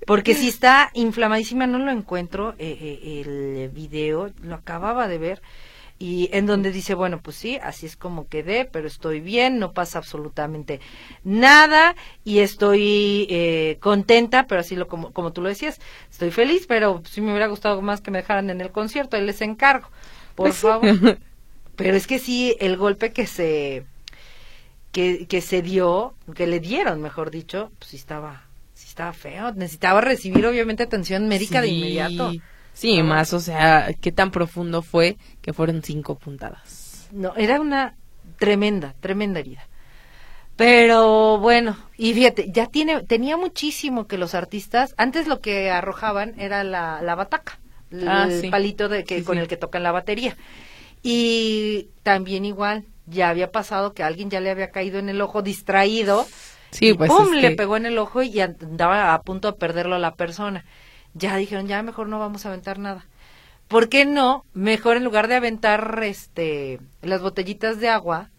porque 0.06 0.34
si 0.34 0.48
está 0.48 0.92
inflamadísima, 0.94 1.66
no 1.66 1.78
lo 1.78 1.90
encuentro 1.90 2.54
eh, 2.58 2.78
eh, 2.80 3.22
el 3.26 3.68
video, 3.68 4.32
lo 4.40 4.54
acababa 4.54 5.08
de 5.08 5.18
ver. 5.18 5.42
Y 5.98 6.28
en 6.32 6.46
donde 6.46 6.72
dice, 6.72 6.94
bueno, 6.94 7.20
pues 7.22 7.36
sí, 7.36 7.58
así 7.62 7.86
es 7.86 7.96
como 7.96 8.28
quedé, 8.28 8.64
pero 8.64 8.86
estoy 8.88 9.20
bien, 9.20 9.58
no 9.58 9.72
pasa 9.72 9.98
absolutamente 9.98 10.80
nada 11.22 11.94
y 12.24 12.40
estoy 12.40 13.26
eh, 13.30 13.78
contenta, 13.80 14.46
pero 14.46 14.60
así 14.60 14.76
lo 14.76 14.88
como, 14.88 15.12
como 15.12 15.32
tú 15.32 15.40
lo 15.42 15.48
decías, 15.48 15.80
estoy 16.10 16.30
feliz, 16.30 16.66
pero 16.66 17.02
sí 17.08 17.20
me 17.20 17.30
hubiera 17.30 17.46
gustado 17.46 17.80
más 17.82 18.00
que 18.00 18.10
me 18.10 18.18
dejaran 18.18 18.50
en 18.50 18.60
el 18.60 18.70
concierto, 18.72 19.16
ahí 19.16 19.24
les 19.24 19.40
encargo, 19.40 19.88
por 20.34 20.52
Pues 20.52 20.56
sí. 20.56 20.66
favor. 20.66 20.90
Pero 21.76 21.96
es 21.96 22.06
que 22.06 22.18
sí, 22.20 22.56
el 22.60 22.76
golpe 22.76 23.12
que 23.12 23.26
se 23.26 23.86
que, 24.92 25.26
que 25.26 25.40
se 25.40 25.62
dio, 25.62 26.14
que 26.34 26.46
le 26.46 26.60
dieron, 26.60 27.00
mejor 27.02 27.30
dicho, 27.30 27.72
pues 27.78 27.90
sí 27.90 27.96
estaba, 27.96 28.44
sí 28.74 28.86
estaba 28.88 29.12
feo. 29.12 29.52
Necesitaba 29.52 30.00
recibir 30.00 30.46
obviamente 30.46 30.82
atención 30.82 31.28
médica 31.28 31.60
de 31.60 31.68
inmediato. 31.68 32.36
Sí, 32.74 32.98
Ah. 32.98 33.04
más, 33.04 33.32
o 33.32 33.40
sea, 33.40 33.94
qué 34.00 34.12
tan 34.12 34.30
profundo 34.30 34.82
fue 34.82 35.16
que 35.40 35.52
fueron 35.52 35.82
cinco 35.82 36.16
puntadas. 36.18 37.08
No, 37.12 37.34
era 37.36 37.60
una 37.60 37.94
tremenda, 38.38 38.94
tremenda 39.00 39.40
herida. 39.40 39.68
Pero 40.56 41.38
bueno, 41.38 41.76
y 41.96 42.14
fíjate, 42.14 42.50
ya 42.52 42.66
tiene, 42.66 43.02
tenía 43.02 43.36
muchísimo 43.36 44.06
que 44.06 44.18
los 44.18 44.34
artistas, 44.34 44.94
antes 44.96 45.26
lo 45.26 45.40
que 45.40 45.70
arrojaban 45.70 46.38
era 46.38 46.62
la, 46.62 47.02
la 47.02 47.14
bataca, 47.16 47.58
el 47.90 48.08
Ah, 48.08 48.28
sí. 48.30 48.50
palito 48.50 48.88
de 48.88 49.04
que, 49.04 49.18
Sí, 49.18 49.24
con 49.24 49.36
sí. 49.36 49.40
el 49.42 49.48
que 49.48 49.56
tocan 49.56 49.82
la 49.82 49.90
batería. 49.92 50.36
Y 51.02 51.88
también 52.02 52.44
igual, 52.44 52.84
ya 53.06 53.28
había 53.30 53.50
pasado 53.50 53.94
que 53.94 54.02
alguien 54.04 54.30
ya 54.30 54.40
le 54.40 54.50
había 54.50 54.70
caído 54.70 54.98
en 54.98 55.08
el 55.08 55.20
ojo 55.20 55.42
distraído, 55.42 56.26
Sí, 56.70 56.88
y 56.88 56.94
pues 56.94 57.10
¡pum! 57.10 57.34
es 57.34 57.42
le 57.42 57.50
pegó 57.56 57.76
en 57.76 57.86
el 57.86 57.98
ojo 57.98 58.22
y 58.22 58.40
andaba 58.40 59.12
a 59.14 59.22
punto 59.22 59.52
de 59.52 59.58
perderlo 59.58 59.98
la 59.98 60.14
persona. 60.14 60.64
Ya 61.14 61.36
dijeron, 61.36 61.66
ya 61.68 61.82
mejor 61.82 62.08
no 62.08 62.18
vamos 62.18 62.44
a 62.44 62.48
aventar 62.48 62.78
nada. 62.78 63.06
¿Por 63.68 63.88
qué 63.88 64.04
no? 64.04 64.44
Mejor 64.52 64.96
en 64.96 65.04
lugar 65.04 65.28
de 65.28 65.36
aventar 65.36 66.00
este 66.04 66.80
las 67.02 67.22
botellitas 67.22 67.80
de 67.80 67.88
agua, 67.88 68.30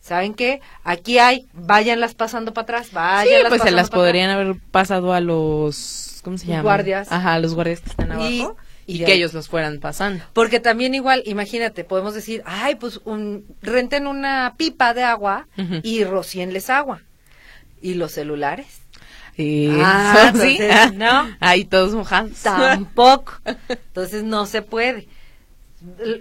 ¿saben 0.00 0.34
qué? 0.34 0.60
Aquí 0.82 1.18
hay, 1.18 1.46
váyanlas 1.54 2.14
pasando 2.14 2.52
para 2.52 2.64
atrás, 2.64 2.88
Sí, 2.88 2.94
váyanlas 2.94 3.48
pues 3.48 3.62
se 3.62 3.70
las 3.70 3.86
atrás. 3.86 4.00
podrían 4.00 4.30
haber 4.30 4.56
pasado 4.70 5.12
a 5.14 5.20
los, 5.20 6.20
¿cómo 6.22 6.36
se 6.38 6.46
llama? 6.46 6.62
guardias. 6.62 7.10
Ajá, 7.10 7.34
a 7.34 7.38
los 7.38 7.54
guardias 7.54 7.80
que 7.80 7.90
están 7.90 8.20
Y- 8.20 8.40
abajo. 8.42 8.56
y 8.86 8.98
que 8.98 9.06
ahí. 9.06 9.12
ellos 9.12 9.32
los 9.32 9.48
fueran 9.48 9.78
pasando. 9.80 10.22
Porque 10.34 10.60
también 10.60 10.94
igual, 10.94 11.22
imagínate, 11.24 11.84
podemos 11.84 12.12
decir, 12.12 12.42
ay, 12.44 12.74
pues 12.74 13.00
un, 13.04 13.46
renten 13.62 14.06
una 14.06 14.54
pipa 14.58 14.92
de 14.92 15.04
agua 15.04 15.46
y 15.82 16.04
rocienles 16.04 16.68
agua. 16.68 17.00
¿Y 17.80 17.94
los 17.94 18.12
celulares? 18.12 18.82
Ah, 19.38 20.32
sí, 20.34 20.58
entonces, 20.60 20.94
no. 20.94 21.28
Ahí 21.40 21.64
todos 21.64 21.92
mojados. 21.94 22.32
Tampoco. 22.42 23.34
Entonces 23.68 24.22
no 24.22 24.46
se 24.46 24.62
puede. 24.62 25.08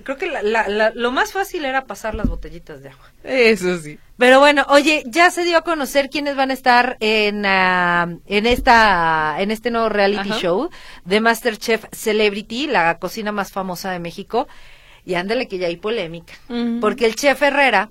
Creo 0.04 0.18
que 0.18 0.28
la- 0.28 0.42
la- 0.44 0.68
la- 0.68 0.92
lo 0.94 1.12
más 1.14 1.32
fácil 1.32 1.64
era 1.64 1.86
pasar 1.86 2.16
las 2.16 2.28
botellitas 2.28 2.82
de 2.84 2.90
agua. 2.90 3.06
Eso 3.24 3.78
sí. 3.78 3.98
Pero 4.18 4.40
bueno, 4.40 4.66
oye, 4.68 5.04
ya 5.06 5.32
se 5.32 5.46
dio 5.46 5.58
a 5.58 5.62
conocer 5.62 6.10
quiénes 6.10 6.36
van 6.36 6.52
a 6.52 6.54
estar 6.54 6.98
en 7.00 7.46
ah, 7.46 8.10
en 8.26 8.46
esta 8.46 9.36
en 9.40 9.52
este 9.52 9.72
nuevo 9.72 9.88
reality 9.88 10.32
Ajá. 10.32 10.40
show 10.40 10.70
de 11.06 11.22
MasterChef 11.22 11.86
Celebrity, 11.94 12.68
la 12.68 12.98
cocina 13.00 13.32
más 13.32 13.52
famosa 13.54 13.90
de 13.92 14.00
México. 14.00 14.48
Y 15.06 15.16
ándale 15.16 15.48
que 15.50 15.58
ya 15.58 15.68
hay 15.68 15.76
polémica, 15.76 16.34
porque 16.80 17.06
el 17.06 17.16
chef 17.16 17.42
Herrera 17.42 17.90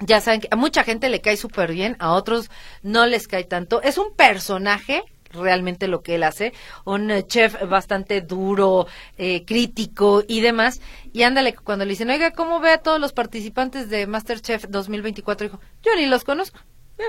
ya 0.00 0.20
saben 0.20 0.40
que 0.40 0.48
a 0.50 0.56
mucha 0.56 0.84
gente 0.84 1.08
le 1.08 1.20
cae 1.20 1.36
súper 1.36 1.72
bien, 1.72 1.96
a 1.98 2.12
otros 2.12 2.50
no 2.82 3.06
les 3.06 3.28
cae 3.28 3.44
tanto. 3.44 3.82
Es 3.82 3.98
un 3.98 4.14
personaje 4.14 5.04
realmente 5.32 5.88
lo 5.88 6.02
que 6.02 6.14
él 6.14 6.22
hace, 6.22 6.52
un 6.84 7.10
eh, 7.10 7.26
chef 7.26 7.56
bastante 7.68 8.20
duro, 8.20 8.86
eh, 9.18 9.44
crítico 9.44 10.24
y 10.26 10.40
demás. 10.40 10.80
Y 11.12 11.22
ándale, 11.22 11.54
cuando 11.54 11.84
le 11.84 11.90
dicen, 11.90 12.10
oiga, 12.10 12.32
¿cómo 12.32 12.60
ve 12.60 12.72
a 12.72 12.78
todos 12.78 13.00
los 13.00 13.12
participantes 13.12 13.88
de 13.90 14.06
Masterchef 14.06 14.66
2024? 14.68 15.46
Dijo, 15.48 15.60
yo 15.82 15.94
ni 15.96 16.06
los 16.06 16.24
conozco. 16.24 16.58
Eh, 16.98 17.02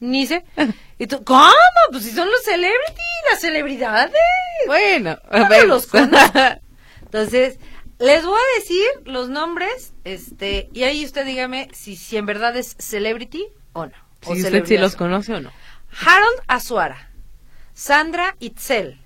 Ni 0.00 0.26
sé. 0.26 0.44
Y 0.98 1.08
tú, 1.08 1.24
¿cómo? 1.24 1.50
Pues 1.90 2.04
si 2.04 2.12
son 2.12 2.30
los 2.30 2.42
celebrity, 2.42 3.02
las 3.30 3.40
celebridades. 3.40 4.14
Bueno, 4.66 5.18
no 5.30 5.48
ver. 5.48 5.66
los 5.66 5.86
conozco. 5.86 6.38
Entonces, 7.02 7.58
les 8.04 8.24
voy 8.24 8.38
a 8.38 8.60
decir 8.60 8.86
los 9.06 9.28
nombres, 9.28 9.92
este, 10.04 10.68
y 10.72 10.82
ahí 10.84 11.04
usted 11.04 11.24
dígame 11.26 11.68
si, 11.72 11.96
si 11.96 12.16
en 12.16 12.26
verdad 12.26 12.56
es 12.56 12.76
celebrity 12.78 13.46
o 13.72 13.86
no. 13.86 13.92
o 13.92 14.26
si 14.26 14.32
usted 14.32 14.36
sí 14.36 14.42
celebridad. 14.42 14.80
los 14.82 14.96
conoce 14.96 15.34
o 15.34 15.40
no. 15.40 15.50
Harold 16.04 16.40
Azuara, 16.48 17.10
Sandra 17.72 18.36
Itzel, 18.40 18.98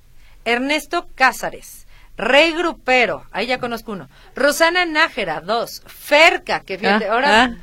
Ernesto 0.45 1.09
Cázares, 1.14 1.87
Rey 2.17 2.52
Grupero, 2.52 3.25
ahí 3.31 3.47
ya 3.47 3.59
conozco 3.59 3.93
uno, 3.93 4.09
Rosana 4.35 4.85
Nájera, 4.87 5.40
dos, 5.40 5.83
Ferca, 5.87 6.61
que 6.61 6.78
fíjate, 6.78 7.07
Ah, 7.07 7.12
ahora, 7.12 7.45
ah. 7.45 7.57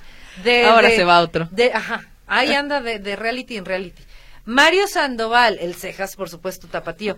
de, 0.44 0.65
Ahora 0.65 0.89
de- 0.89 0.96
se 0.96 1.04
va 1.04 1.20
otro. 1.22 1.48
de- 1.51 1.74
ajá, 1.74 2.06
ahí 2.27 2.54
anda 2.54 2.82
de, 2.82 3.00
de 3.00 3.15
reality 3.15 3.58
en 3.58 3.65
reality. 3.65 4.04
Mario 4.46 4.88
Sandoval, 4.88 5.58
el 5.60 5.74
Cejas, 5.75 6.15
por 6.15 6.30
supuesto, 6.30 6.68
tapatío. 6.68 7.18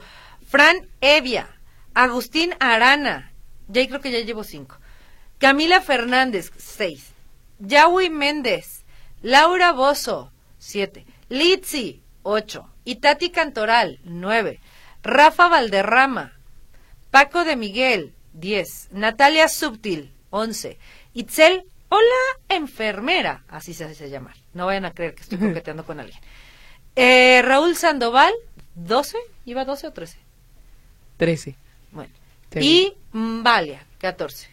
Fran 0.49 0.87
Evia, 1.01 1.49
Agustín 1.93 2.55
Arana, 2.61 3.31
ya 3.67 3.87
creo 3.87 4.01
que 4.01 4.11
ya 4.11 4.19
llevo 4.19 4.43
cinco. 4.43 4.77
Camila 5.37 5.81
Fernández, 5.81 6.51
seis. 6.57 7.11
Yahweh 7.59 8.09
Méndez, 8.09 8.85
Laura 9.21 9.71
Bozo, 9.71 10.31
siete. 10.57 11.05
Litsi, 11.29 12.01
ocho. 12.23 12.69
Y 12.85 12.95
Tati 12.95 13.29
Cantoral, 13.29 13.99
nueve. 14.03 14.59
Rafa 15.03 15.47
Valderrama, 15.47 16.33
Paco 17.11 17.45
de 17.45 17.55
Miguel, 17.55 18.13
10. 18.33 18.89
Natalia 18.91 19.47
Subtil, 19.47 20.11
11. 20.29 20.77
Itzel, 21.13 21.63
hola, 21.89 22.03
enfermera, 22.49 23.43
así 23.47 23.73
se 23.73 23.85
hace 23.85 24.09
llamar. 24.09 24.35
No 24.53 24.65
vayan 24.65 24.85
a 24.85 24.91
creer 24.91 25.15
que 25.15 25.21
estoy 25.21 25.37
coqueteando 25.39 25.85
con 25.85 25.99
alguien. 25.99 26.19
Eh, 26.95 27.41
Raúl 27.43 27.75
Sandoval, 27.75 28.33
12. 28.75 29.17
¿Iba 29.45 29.65
12 29.65 29.87
o 29.87 29.93
13? 29.93 30.17
Trece. 31.17 31.55
Bueno. 31.91 32.13
Está 32.49 32.61
y 32.61 32.93
Mbalia, 33.11 33.85
14. 33.99 34.49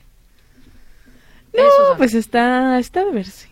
No, 1.53 1.97
pues 1.97 2.15
está, 2.15 2.79
está 2.79 3.05
de 3.05 3.13
verse. 3.13 3.49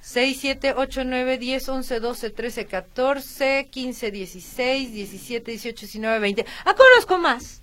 6, 0.00 0.38
7, 0.40 0.74
8, 0.76 1.04
9, 1.04 1.38
10, 1.38 1.68
11, 1.68 2.00
12, 2.00 2.30
13, 2.30 2.66
14, 2.66 3.68
15, 3.70 4.10
16, 4.10 4.92
17, 4.92 5.50
18, 5.50 5.80
19, 5.80 6.18
20. 6.18 6.46
Ah, 6.64 6.74
conozco 6.74 7.18
más. 7.18 7.60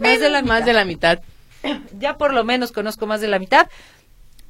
Más 0.00 0.20
de 0.20 0.30
la 0.30 0.42
más 0.42 0.64
de 0.64 0.72
la 0.72 0.84
mitad. 0.84 1.20
ya 1.98 2.16
por 2.16 2.32
lo 2.32 2.44
menos 2.44 2.72
conozco 2.72 3.06
más 3.06 3.20
de 3.20 3.28
la 3.28 3.38
mitad. 3.38 3.68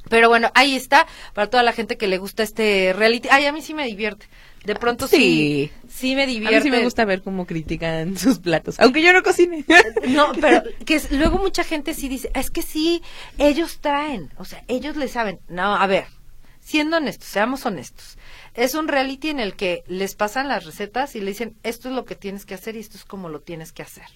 Pero 0.08 0.28
bueno, 0.28 0.50
ahí 0.54 0.74
está, 0.74 1.06
para 1.32 1.48
toda 1.48 1.62
la 1.62 1.72
gente 1.72 1.96
que 1.96 2.08
le 2.08 2.18
gusta 2.18 2.42
este 2.42 2.92
reality. 2.92 3.28
Ay, 3.30 3.46
a 3.46 3.52
mí 3.52 3.62
sí 3.62 3.74
me 3.74 3.86
divierte. 3.86 4.26
De 4.64 4.74
pronto 4.76 5.08
sí, 5.08 5.70
sí, 5.88 5.90
Sí. 6.10 6.14
me 6.16 6.22
A 6.22 6.26
divierte. 6.26 6.56
mí 6.58 6.62
sí 6.62 6.70
me 6.70 6.84
gusta 6.84 7.04
ver 7.04 7.22
cómo 7.22 7.46
critican 7.46 8.16
sus 8.18 8.38
platos, 8.38 8.78
aunque 8.78 9.02
yo 9.02 9.12
no 9.12 9.22
cocine. 9.22 9.64
No, 10.08 10.32
pero 10.40 10.62
que 10.86 10.94
es- 10.96 11.10
luego 11.10 11.38
mucha 11.38 11.64
gente 11.64 11.94
sí 11.94 12.08
dice, 12.08 12.30
es 12.34 12.50
que 12.50 12.62
sí, 12.62 13.02
ellos 13.38 13.78
traen, 13.80 14.30
o 14.36 14.44
sea, 14.44 14.62
ellos 14.68 14.96
le 14.96 15.08
saben. 15.08 15.40
No, 15.48 15.74
a 15.74 15.86
ver, 15.88 16.06
siendo 16.60 16.98
honestos, 16.98 17.26
seamos 17.28 17.66
honestos. 17.66 18.18
Es 18.54 18.74
un 18.74 18.86
reality 18.86 19.30
en 19.30 19.40
el 19.40 19.56
que 19.56 19.82
les 19.88 20.14
pasan 20.14 20.46
las 20.48 20.64
recetas 20.64 21.16
y 21.16 21.20
le 21.20 21.26
dicen, 21.32 21.56
esto 21.64 21.88
es 21.88 21.94
lo 21.94 22.04
que 22.04 22.14
tienes 22.14 22.44
que 22.46 22.54
hacer 22.54 22.76
y 22.76 22.80
esto 22.80 22.96
es 22.96 23.04
como 23.04 23.28
lo 23.28 23.40
tienes 23.40 23.72
que 23.72 23.82
hacer. 23.82 24.06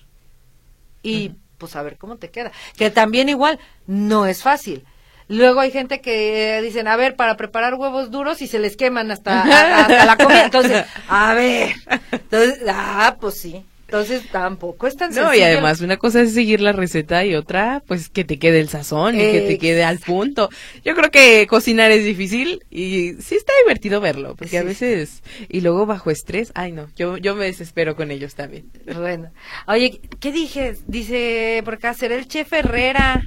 Y 1.03 1.33
pues 1.59 1.75
a 1.77 1.83
ver 1.83 1.97
cómo 1.99 2.17
te 2.19 2.31
queda. 2.31 2.53
Que 2.77 2.91
también 2.91 3.29
igual 3.29 3.59
no 3.87 4.27
es 4.27 4.43
fácil. 4.43 4.85
Luego 5.29 5.61
hay 5.61 5.71
gente 5.73 6.01
que 6.01 6.61
dicen, 6.63 6.87
a 6.89 6.97
ver, 6.97 7.17
para 7.17 7.37
preparar 7.37 7.75
huevos 7.75 8.11
duros 8.11 8.43
y 8.43 8.47
se 8.47 8.59
les 8.59 8.77
queman 8.77 9.11
hasta, 9.11 9.43
a- 9.43 9.81
hasta 9.87 10.05
la 10.07 10.17
comida. 10.17 10.45
Entonces, 10.45 10.85
a 11.09 11.35
ver. 11.35 11.73
Entonces, 12.13 12.61
ah, 12.69 13.17
pues 13.21 13.35
sí. 13.41 13.65
Entonces 13.89 14.23
tampoco 14.33 14.89
es 14.89 14.97
tan 14.97 15.11
No, 15.15 15.23
y 15.33 15.39
sencillo. 15.39 15.45
además 15.47 15.81
una 15.81 15.97
cosa 15.97 16.21
es 16.21 16.35
seguir 16.35 16.61
la 16.61 16.73
receta 16.73 17.25
y 17.25 17.37
otra, 17.37 17.85
pues 17.87 18.09
que 18.09 18.25
te 18.25 18.37
quede 18.37 18.59
el 18.59 18.69
sazón 18.69 19.15
y 19.15 19.19
que 19.19 19.43
te 19.43 19.59
quede 19.59 19.85
al 19.85 20.01
punto. 20.01 20.51
Yo 20.85 20.97
creo 20.97 21.09
que 21.13 21.47
cocinar 21.49 21.93
es 21.93 22.05
difícil 22.05 22.65
y 22.69 23.13
sí 23.21 23.37
está 23.37 23.53
divertido 23.65 24.01
verlo, 24.01 24.35
porque 24.35 24.59
a 24.59 24.65
veces, 24.65 25.23
y 25.49 25.61
luego 25.61 25.87
bajo 25.87 26.11
estrés, 26.11 26.51
ay 26.57 26.73
no, 26.73 26.89
yo, 26.97 27.17
yo 27.17 27.37
me 27.37 27.45
desespero 27.45 27.95
con 27.95 28.11
ellos 28.11 28.35
también. 28.35 28.67
Bueno. 28.93 29.31
Oye, 29.69 30.01
¿qué 30.19 30.33
dije? 30.33 30.75
Dice 30.89 31.63
por 31.65 31.75
acá, 31.75 31.95
será 31.95 32.17
el 32.17 32.27
chef 32.27 32.53
Herrera. 32.53 33.23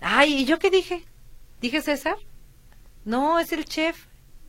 Ay, 0.00 0.34
¿y 0.34 0.44
yo 0.44 0.60
qué 0.60 0.70
dije? 0.70 1.02
¿Dije 1.62 1.80
César? 1.80 2.16
No, 3.04 3.38
es 3.38 3.52
el 3.52 3.64
chef. 3.64 4.06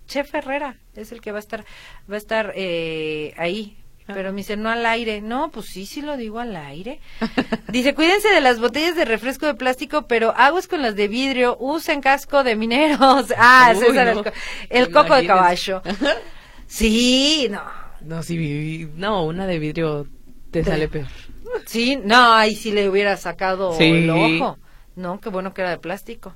Chef 0.08 0.34
Herrera 0.36 0.78
es 0.96 1.12
el 1.14 1.22
que 1.22 1.32
va 1.32 1.38
a 1.38 1.40
estar, 1.40 1.64
va 2.12 2.16
a 2.16 2.18
estar 2.18 2.52
eh, 2.56 3.34
ahí. 3.38 3.78
Pero 4.06 4.32
me 4.34 4.38
dice, 4.40 4.58
no 4.58 4.70
al 4.70 4.86
aire. 4.86 5.22
No, 5.22 5.50
pues 5.50 5.68
sí, 5.68 5.86
sí 5.86 6.02
lo 6.02 6.18
digo 6.18 6.40
al 6.40 6.54
aire. 6.58 7.00
Dice, 7.70 7.96
cuídense 7.96 8.28
de 8.28 8.42
las 8.42 8.60
botellas 8.60 8.98
de 8.98 9.06
refresco 9.06 9.46
de 9.46 9.54
plástico, 9.56 10.08
pero 10.08 10.34
aguas 10.36 10.68
con 10.68 10.82
las 10.82 10.98
de 10.98 11.08
vidrio. 11.08 11.56
Usen 11.58 12.02
casco 12.02 12.44
de 12.44 12.58
mineros. 12.58 13.34
Ah, 13.38 13.72
Uy, 13.74 13.80
César, 13.86 14.08
no. 14.08 14.12
el, 14.20 14.24
co- 14.26 14.32
el 14.70 14.92
coco 14.92 15.16
de 15.16 15.26
caballo. 15.26 15.82
Sí, 16.68 17.48
no. 17.50 17.62
No, 18.02 18.24
sí, 18.24 18.90
no, 18.96 19.24
una 19.26 19.46
de 19.48 19.60
vidrio 19.60 20.08
te 20.52 20.64
sale 20.64 20.88
peor. 20.90 21.08
Sí, 21.66 21.98
no, 22.04 22.34
ahí 22.34 22.56
sí 22.56 22.72
le 22.72 22.90
hubiera 22.90 23.16
sacado 23.16 23.74
Sí. 23.78 23.86
el 23.86 24.10
ojo. 24.10 24.58
No, 24.96 25.20
qué 25.22 25.30
bueno 25.30 25.54
que 25.54 25.62
era 25.62 25.70
de 25.70 25.78
plástico. 25.78 26.36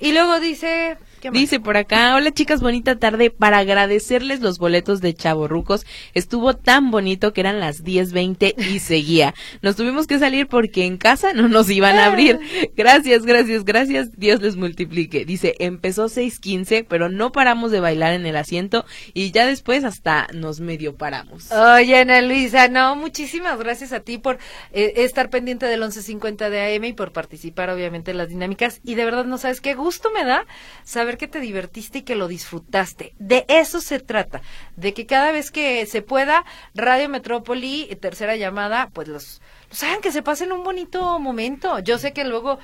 Y 0.00 0.12
luego 0.12 0.40
dice... 0.40 0.98
Dice 1.28 1.60
por 1.60 1.76
acá, 1.76 2.14
hola 2.14 2.30
chicas, 2.32 2.60
bonita 2.60 2.98
tarde. 2.98 3.30
Para 3.30 3.58
agradecerles 3.58 4.40
los 4.40 4.58
boletos 4.58 5.00
de 5.00 5.14
Chavorrucos, 5.14 5.84
estuvo 6.14 6.54
tan 6.54 6.90
bonito 6.90 7.32
que 7.32 7.42
eran 7.42 7.60
las 7.60 7.84
10.20 7.84 8.54
y 8.56 8.78
seguía. 8.80 9.34
Nos 9.60 9.76
tuvimos 9.76 10.06
que 10.06 10.18
salir 10.18 10.46
porque 10.46 10.86
en 10.86 10.96
casa 10.96 11.32
no 11.34 11.48
nos 11.48 11.68
iban 11.68 11.96
a 11.96 12.06
abrir. 12.06 12.38
Gracias, 12.76 13.26
gracias, 13.26 13.64
gracias. 13.64 14.12
Dios 14.16 14.40
les 14.40 14.56
multiplique. 14.56 15.24
Dice, 15.24 15.54
empezó 15.58 16.06
6.15, 16.06 16.86
pero 16.88 17.08
no 17.08 17.32
paramos 17.32 17.70
de 17.70 17.80
bailar 17.80 18.12
en 18.14 18.24
el 18.24 18.36
asiento 18.36 18.86
y 19.12 19.32
ya 19.32 19.46
después 19.46 19.84
hasta 19.84 20.28
nos 20.32 20.60
medio 20.60 20.96
paramos. 20.96 21.50
Oye, 21.52 21.96
Ana 21.96 22.22
Luisa, 22.22 22.68
no, 22.68 22.96
muchísimas 22.96 23.58
gracias 23.58 23.92
a 23.92 24.00
ti 24.00 24.18
por 24.18 24.38
eh, 24.72 24.94
estar 24.96 25.30
pendiente 25.30 25.66
del 25.66 25.80
1150 25.80 26.50
de 26.50 26.76
AM 26.76 26.84
y 26.84 26.92
por 26.92 27.12
participar, 27.12 27.70
obviamente, 27.70 28.10
en 28.10 28.18
las 28.18 28.28
dinámicas. 28.28 28.80
Y 28.84 28.94
de 28.94 29.04
verdad, 29.04 29.24
no 29.24 29.38
sabes 29.38 29.60
qué 29.60 29.74
gusto 29.74 30.10
me 30.12 30.24
da 30.24 30.46
saber 30.84 31.09
que 31.18 31.28
te 31.28 31.40
divertiste 31.40 31.98
y 31.98 32.02
que 32.02 32.14
lo 32.16 32.28
disfrutaste. 32.28 33.14
De 33.18 33.44
eso 33.48 33.80
se 33.80 34.00
trata, 34.00 34.42
de 34.76 34.92
que 34.94 35.06
cada 35.06 35.32
vez 35.32 35.50
que 35.50 35.86
se 35.86 36.02
pueda, 36.02 36.44
Radio 36.74 37.08
Metrópoli, 37.08 37.86
tercera 38.00 38.36
llamada, 38.36 38.90
pues 38.92 39.08
los, 39.08 39.40
los 39.70 39.82
hagan 39.82 40.00
que 40.00 40.12
se 40.12 40.22
pasen 40.22 40.52
un 40.52 40.62
bonito 40.64 41.18
momento. 41.18 41.78
Yo 41.80 41.98
sé 41.98 42.12
que 42.12 42.24
luego, 42.24 42.58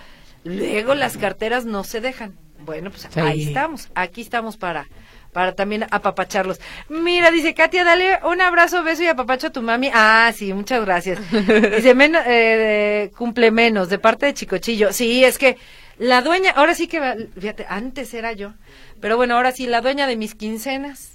luego 0.45 0.95
las 0.95 1.17
carteras 1.17 1.65
no 1.65 1.85
se 1.85 2.01
dejan. 2.01 2.37
Bueno, 2.59 2.91
pues 2.91 3.07
Sí. 3.13 3.21
ahí 3.21 3.43
estamos, 3.49 3.91
aquí 3.95 4.21
estamos 4.23 4.57
para 4.57 4.87
para 5.33 5.55
también 5.55 5.85
apapacharlos. 5.91 6.59
Mira, 6.89 7.31
dice 7.31 7.53
Katia, 7.53 7.85
dale 7.85 8.19
un 8.25 8.41
abrazo, 8.41 8.83
beso 8.83 9.03
y 9.03 9.07
apapacho 9.09 9.49
a 9.49 9.51
tu 9.53 9.61
mami. 9.61 9.91
Ah, 9.93 10.33
sí, 10.35 10.55
muchas 10.55 10.83
gracias. 10.83 11.19
Dice, 11.77 11.95
men- 11.95 12.17
eh, 12.25 13.11
cumple 13.15 13.51
menos, 13.51 13.91
de 13.91 13.99
parte 13.99 14.25
de 14.25 14.33
Chicochillo. 14.33 14.95
Sí, 14.95 15.23
es 15.25 15.37
que 15.37 15.59
la 15.99 16.23
dueña, 16.23 16.51
ahora 16.53 16.75
sí 16.75 16.87
que, 16.89 17.01
va- 17.01 17.17
fíjate, 17.39 17.67
antes 17.69 18.13
era 18.15 18.33
yo, 18.33 18.53
pero 19.01 19.17
bueno, 19.17 19.37
ahora 19.37 19.53
sí, 19.53 19.67
la 19.67 19.81
dueña 19.81 20.07
de 20.07 20.17
mis 20.17 20.35
quincenas, 20.35 21.13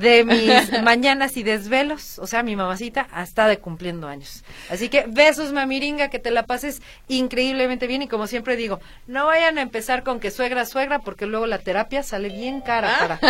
de 0.00 0.24
mis 0.24 0.70
mañanas 0.82 1.36
y 1.38 1.42
desvelos, 1.42 2.18
o 2.18 2.26
sea, 2.26 2.42
mi 2.42 2.54
mamacita 2.56 3.08
está 3.22 3.48
de 3.48 3.58
cumpliendo 3.58 4.06
años. 4.06 4.44
Así 4.70 4.88
que 4.90 5.06
besos, 5.08 5.52
mamiringa, 5.52 6.08
que 6.10 6.18
te 6.18 6.30
la 6.30 6.44
pases 6.44 6.82
increíblemente 7.08 7.86
bien 7.86 8.02
y 8.02 8.08
como 8.08 8.26
siempre 8.26 8.54
digo, 8.56 8.80
no 9.06 9.26
vayan 9.26 9.58
a 9.58 9.62
empezar 9.62 10.02
con 10.02 10.20
que 10.20 10.30
suegra, 10.30 10.66
suegra, 10.66 10.98
porque 10.98 11.26
luego 11.26 11.46
la 11.46 11.58
terapia 11.58 12.02
sale 12.02 12.28
bien 12.28 12.60
cara 12.60 12.96
para, 12.98 13.20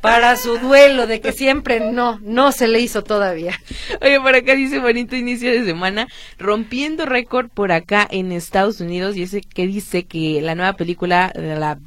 para 0.00 0.36
su 0.36 0.58
duelo 0.58 1.06
de 1.06 1.20
que 1.20 1.32
siempre 1.32 1.92
no, 1.92 2.18
no 2.20 2.52
se 2.52 2.68
le 2.68 2.80
hizo 2.80 3.02
todavía. 3.02 3.58
Oye, 4.02 4.20
por 4.20 4.34
acá 4.34 4.54
dice 4.54 4.78
bonito 4.78 5.16
inicio 5.16 5.50
de 5.50 5.64
semana, 5.64 6.08
rompiendo 6.38 7.06
récord 7.06 7.48
por 7.48 7.72
acá 7.72 8.06
en 8.10 8.32
Estados 8.32 8.80
Unidos 8.80 9.16
y 9.16 9.22
ese 9.22 9.40
que 9.40 9.66
dice 9.66 10.04
que 10.04 10.40
la 10.42 10.54
nueva 10.54 10.74
película, 10.74 11.32
de 11.34 11.56
la, 11.56 11.78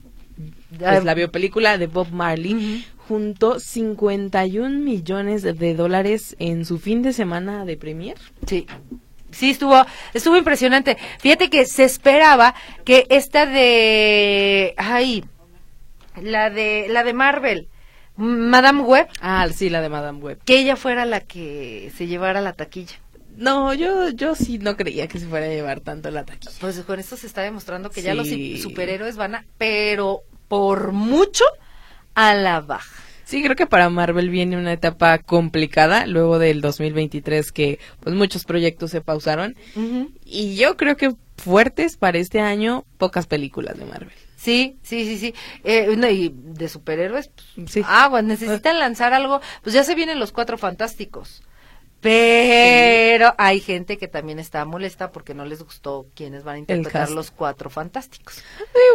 pues, 0.77 1.03
la 1.03 1.13
biopelícula 1.13 1.77
de 1.77 1.87
Bob 1.87 2.11
Marley, 2.11 2.85
juntó 3.07 3.59
51 3.59 4.69
millones 4.79 5.43
de 5.43 5.73
dólares 5.73 6.35
en 6.39 6.65
su 6.65 6.79
fin 6.79 7.01
de 7.01 7.13
semana 7.13 7.65
de 7.65 7.77
premier. 7.77 8.17
Sí. 8.45 8.67
Sí, 9.31 9.51
estuvo, 9.51 9.85
estuvo 10.13 10.37
impresionante. 10.37 10.97
Fíjate 11.19 11.49
que 11.49 11.65
se 11.65 11.83
esperaba 11.83 12.55
que 12.85 13.05
esta 13.09 13.45
de, 13.45 14.73
ay, 14.77 15.23
la 16.21 16.49
de, 16.49 16.87
la 16.89 17.03
de 17.03 17.13
Marvel, 17.13 17.67
Madame 18.17 18.81
Web, 18.81 19.07
Ah, 19.21 19.47
sí, 19.53 19.69
la 19.69 19.81
de 19.81 19.89
Madame 19.89 20.19
Web. 20.19 20.39
que 20.43 20.59
ella 20.59 20.75
fuera 20.75 21.05
la 21.05 21.21
que 21.21 21.91
se 21.95 22.07
llevara 22.07 22.41
la 22.41 22.53
taquilla. 22.53 22.95
No, 23.37 23.71
yo, 23.75 24.09
yo 24.09 24.33
sí 24.33 24.57
no 24.57 24.75
creía 24.75 25.07
que 25.07 25.19
se 25.19 25.27
fuera 25.27 25.45
a 25.45 25.49
llevar 25.49 25.79
tanto 25.81 26.09
la 26.09 26.25
taquilla. 26.25 26.51
Pues 26.59 26.79
con 26.81 26.99
esto 26.99 27.15
se 27.17 27.27
está 27.27 27.41
demostrando 27.43 27.91
que 27.91 28.01
ya 28.01 28.15
los 28.15 28.27
superhéroes 28.61 29.15
van 29.15 29.35
a, 29.35 29.45
pero 29.59 30.21
por 30.47 30.91
mucho, 30.91 31.43
a 32.15 32.33
la 32.33 32.61
baja. 32.61 33.03
Sí, 33.25 33.43
creo 33.43 33.55
que 33.57 33.67
para 33.67 33.89
Marvel 33.89 34.29
viene 34.29 34.57
una 34.57 34.71
etapa 34.73 35.17
complicada 35.19 36.07
luego 36.07 36.39
del 36.39 36.61
2023 36.61 37.51
que 37.51 37.77
pues 37.99 38.15
muchos 38.15 38.45
proyectos 38.45 38.89
se 38.89 39.01
pausaron 39.01 39.55
y 40.25 40.55
yo 40.55 40.77
creo 40.77 40.95
que 40.95 41.13
fuertes 41.37 41.97
para 41.97 42.17
este 42.17 42.39
año 42.39 42.85
pocas 42.97 43.27
películas 43.27 43.77
de 43.77 43.85
Marvel. 43.85 44.11
Sí, 44.35 44.77
sí, 44.83 45.05
sí, 45.05 45.17
sí. 45.17 45.33
Eh, 45.63 45.95
no, 45.97 46.09
y 46.09 46.31
de 46.33 46.69
superhéroes, 46.69 47.29
pues, 47.55 47.71
Sí. 47.71 47.81
agua, 47.85 48.21
necesitan 48.21 48.79
lanzar 48.79 49.13
algo. 49.13 49.41
Pues 49.63 49.73
ya 49.73 49.83
se 49.83 49.95
vienen 49.95 50.19
los 50.19 50.31
cuatro 50.31 50.57
fantásticos. 50.57 51.41
Pero 51.99 53.33
hay 53.39 53.59
gente 53.59 53.97
que 53.97 54.07
también 54.07 54.37
está 54.37 54.63
molesta 54.65 55.11
porque 55.11 55.33
no 55.33 55.45
les 55.45 55.63
gustó 55.63 56.05
quienes 56.15 56.43
van 56.43 56.55
a 56.55 56.59
interpretar 56.59 57.09
los 57.09 57.31
cuatro 57.31 57.71
fantásticos. 57.71 58.35
Sí, 58.35 58.43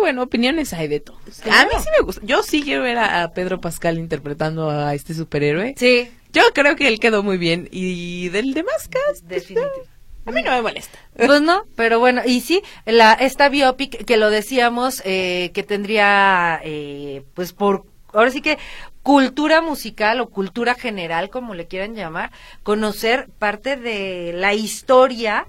bueno, 0.01 0.23
opiniones 0.23 0.73
hay 0.73 0.87
de 0.87 1.01
todos. 1.01 1.21
A 1.51 1.64
mí 1.64 1.71
sí 1.83 1.88
me 1.99 2.05
gusta. 2.05 2.23
Yo 2.25 2.43
sí 2.45 2.62
quiero 2.62 2.85
ver 2.85 2.99
a, 2.99 3.25
a 3.25 3.33
Pedro 3.33 3.61
Pascal 3.61 3.99
interpretando 3.99 4.71
a 4.71 4.95
este 4.95 5.14
superhéroe. 5.14 5.75
Sí, 5.77 6.09
Yo 6.33 6.43
creo 6.55 6.77
que 6.77 6.87
él 6.87 7.01
quedó 7.01 7.23
muy 7.25 7.38
bien 7.38 7.69
y 7.73 8.29
del 8.29 8.55
demás 8.55 8.88
cast, 8.88 9.27
pues, 9.27 9.29
definitivamente. 9.29 9.88
A 10.25 10.31
mí 10.31 10.43
no 10.43 10.51
me 10.51 10.63
molesta. 10.63 10.99
Pues 11.17 11.41
no, 11.41 11.65
pero 11.77 11.99
bueno, 11.99 12.23
y 12.25 12.41
sí, 12.41 12.63
la, 12.87 13.13
esta 13.15 13.49
biopic 13.49 14.05
que 14.05 14.17
lo 14.17 14.31
decíamos, 14.31 15.03
eh, 15.05 15.51
que 15.55 15.63
tendría, 15.63 16.61
eh, 16.65 17.25
pues 17.35 17.53
por, 17.53 17.85
ahora 18.13 18.31
sí 18.31 18.41
que 18.41 18.59
cultura 19.03 19.61
musical 19.61 20.21
o 20.21 20.31
cultura 20.31 20.75
general, 20.75 21.31
como 21.31 21.55
le 21.55 21.67
quieran 21.67 21.95
llamar, 21.95 22.31
conocer 22.63 23.29
parte 23.39 23.77
de 23.77 24.33
la 24.35 24.55
historia 24.55 25.47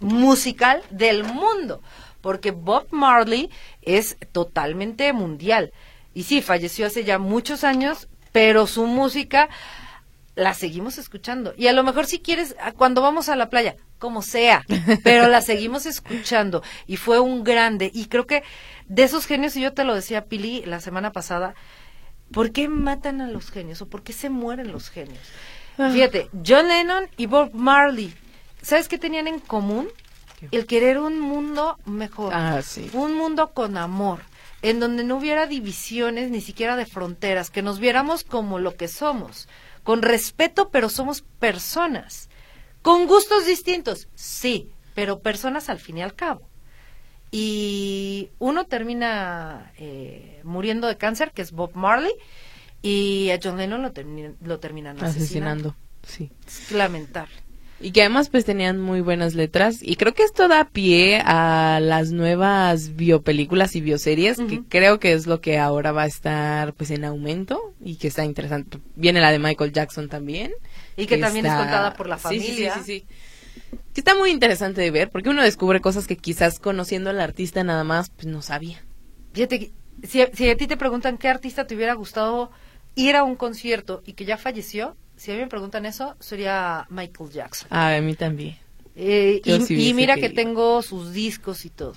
musical 0.00 0.82
del 0.90 1.24
mundo, 1.24 1.80
porque 2.20 2.50
Bob 2.50 2.86
Marley 2.90 3.50
es 3.80 4.16
totalmente 4.32 5.12
mundial. 5.12 5.72
Y 6.14 6.24
sí, 6.24 6.42
falleció 6.42 6.86
hace 6.86 7.04
ya 7.04 7.18
muchos 7.18 7.64
años, 7.64 8.08
pero 8.32 8.66
su 8.66 8.86
música 8.86 9.48
la 10.34 10.54
seguimos 10.54 10.98
escuchando. 10.98 11.54
Y 11.56 11.66
a 11.66 11.72
lo 11.72 11.82
mejor 11.82 12.06
si 12.06 12.20
quieres, 12.20 12.56
a- 12.60 12.72
cuando 12.72 13.02
vamos 13.02 13.28
a 13.28 13.36
la 13.36 13.50
playa, 13.50 13.76
como 13.98 14.22
sea, 14.22 14.64
pero 15.04 15.28
la 15.28 15.40
seguimos 15.42 15.86
escuchando. 15.86 16.62
Y 16.86 16.96
fue 16.96 17.20
un 17.20 17.44
grande. 17.44 17.90
Y 17.92 18.06
creo 18.06 18.26
que 18.26 18.42
de 18.88 19.02
esos 19.04 19.26
genios, 19.26 19.56
y 19.56 19.60
yo 19.62 19.72
te 19.72 19.84
lo 19.84 19.94
decía, 19.94 20.24
Pili, 20.26 20.64
la 20.64 20.80
semana 20.80 21.12
pasada, 21.12 21.54
¿por 22.32 22.50
qué 22.52 22.68
matan 22.68 23.20
a 23.20 23.28
los 23.28 23.50
genios 23.50 23.82
o 23.82 23.86
por 23.88 24.02
qué 24.02 24.12
se 24.12 24.30
mueren 24.30 24.72
los 24.72 24.88
genios? 24.90 25.20
Fíjate, 25.76 26.28
John 26.46 26.68
Lennon 26.68 27.08
y 27.16 27.26
Bob 27.26 27.50
Marley, 27.54 28.12
¿sabes 28.60 28.88
qué 28.88 28.98
tenían 28.98 29.26
en 29.26 29.38
común? 29.38 29.88
El 30.50 30.66
querer 30.66 30.98
un 30.98 31.18
mundo 31.20 31.78
mejor 31.86 32.34
Ah, 32.34 32.60
sí. 32.62 32.90
un 32.94 33.14
mundo 33.14 33.52
con 33.54 33.76
amor, 33.78 34.20
en 34.60 34.80
donde 34.80 35.04
no 35.04 35.16
hubiera 35.16 35.46
divisiones 35.46 36.30
ni 36.30 36.40
siquiera 36.40 36.76
de 36.76 36.84
fronteras, 36.84 37.48
que 37.50 37.62
nos 37.62 37.78
viéramos 37.78 38.24
como 38.24 38.58
lo 38.58 38.74
que 38.76 38.88
somos, 38.88 39.48
con 39.82 40.02
respeto, 40.02 40.70
pero 40.70 40.88
somos 40.88 41.22
personas, 41.38 42.28
con 42.82 43.06
gustos 43.06 43.46
distintos, 43.46 44.08
sí, 44.14 44.70
pero 44.94 45.20
personas 45.20 45.68
al 45.68 45.78
fin 45.78 45.98
y 45.98 46.02
al 46.02 46.14
cabo. 46.14 46.48
Y 47.30 48.30
uno 48.38 48.66
termina 48.66 49.72
eh, 49.78 50.40
muriendo 50.44 50.86
de 50.86 50.98
cáncer, 50.98 51.32
que 51.32 51.42
es 51.42 51.52
Bob 51.52 51.74
Marley, 51.74 52.12
y 52.82 53.30
a 53.30 53.38
John 53.42 53.56
Lennon 53.56 53.80
lo, 53.82 53.92
termi- 53.94 54.34
lo 54.42 54.58
terminan 54.60 54.96
asesinando. 55.02 55.70
Asesinando. 55.70 55.76
Sí. 56.06 56.30
Es 56.46 56.72
lamentable. 56.72 57.32
Y 57.82 57.90
que 57.90 58.02
además 58.02 58.28
pues 58.28 58.44
tenían 58.44 58.80
muy 58.80 59.00
buenas 59.00 59.34
letras 59.34 59.78
y 59.82 59.96
creo 59.96 60.14
que 60.14 60.22
esto 60.22 60.46
da 60.46 60.68
pie 60.68 61.20
a 61.24 61.80
las 61.82 62.12
nuevas 62.12 62.94
biopelículas 62.94 63.74
y 63.74 63.80
bioseries 63.80 64.38
que 64.38 64.62
creo 64.68 65.00
que 65.00 65.12
es 65.12 65.26
lo 65.26 65.40
que 65.40 65.58
ahora 65.58 65.90
va 65.90 66.02
a 66.02 66.06
estar 66.06 66.74
pues 66.74 66.92
en 66.92 67.04
aumento 67.04 67.74
y 67.80 67.96
que 67.96 68.06
está 68.06 68.24
interesante. 68.24 68.78
Viene 68.94 69.20
la 69.20 69.32
de 69.32 69.40
Michael 69.40 69.72
Jackson 69.72 70.08
también. 70.08 70.52
Y 70.96 71.06
que 71.06 71.18
también 71.18 71.44
es 71.46 71.52
contada 71.52 71.94
por 71.94 72.08
la 72.08 72.18
Sí, 72.18 72.38
sí, 72.38 72.40
sí, 72.40 72.46
familia. 72.46 72.74
Sí, 72.74 72.82
sí, 72.84 73.06
Que 73.92 74.00
está 74.00 74.16
muy 74.16 74.30
interesante 74.30 74.80
de 74.80 74.90
ver 74.92 75.10
porque 75.10 75.30
uno 75.30 75.42
descubre 75.42 75.80
cosas 75.80 76.06
que 76.06 76.16
quizás 76.16 76.60
conociendo 76.60 77.10
al 77.10 77.20
artista 77.20 77.64
nada 77.64 77.82
más 77.82 78.10
pues 78.10 78.26
no 78.26 78.42
sabía. 78.42 78.84
Fíjate, 79.32 79.72
si 80.04 80.20
a 80.20 80.56
ti 80.56 80.66
te 80.66 80.76
preguntan 80.76 81.18
qué 81.18 81.28
artista 81.28 81.66
te 81.66 81.74
hubiera 81.74 81.94
gustado 81.94 82.52
ir 82.94 83.16
a 83.16 83.24
un 83.24 83.36
concierto 83.36 84.02
y 84.04 84.12
que 84.12 84.24
ya 84.24 84.36
falleció, 84.36 84.96
si 85.22 85.30
a 85.30 85.34
mí 85.34 85.40
me 85.40 85.46
preguntan 85.46 85.86
eso, 85.86 86.16
sería 86.18 86.84
Michael 86.90 87.30
Jackson. 87.30 87.68
Ah, 87.70 87.94
a 87.94 88.00
mí 88.00 88.14
también. 88.14 88.58
Eh, 88.96 89.40
y, 89.44 89.60
sí 89.60 89.88
y 89.88 89.94
mira 89.94 90.16
que 90.16 90.22
querido. 90.22 90.42
tengo 90.42 90.82
sus 90.82 91.12
discos 91.12 91.64
y 91.64 91.70
todo. 91.70 91.92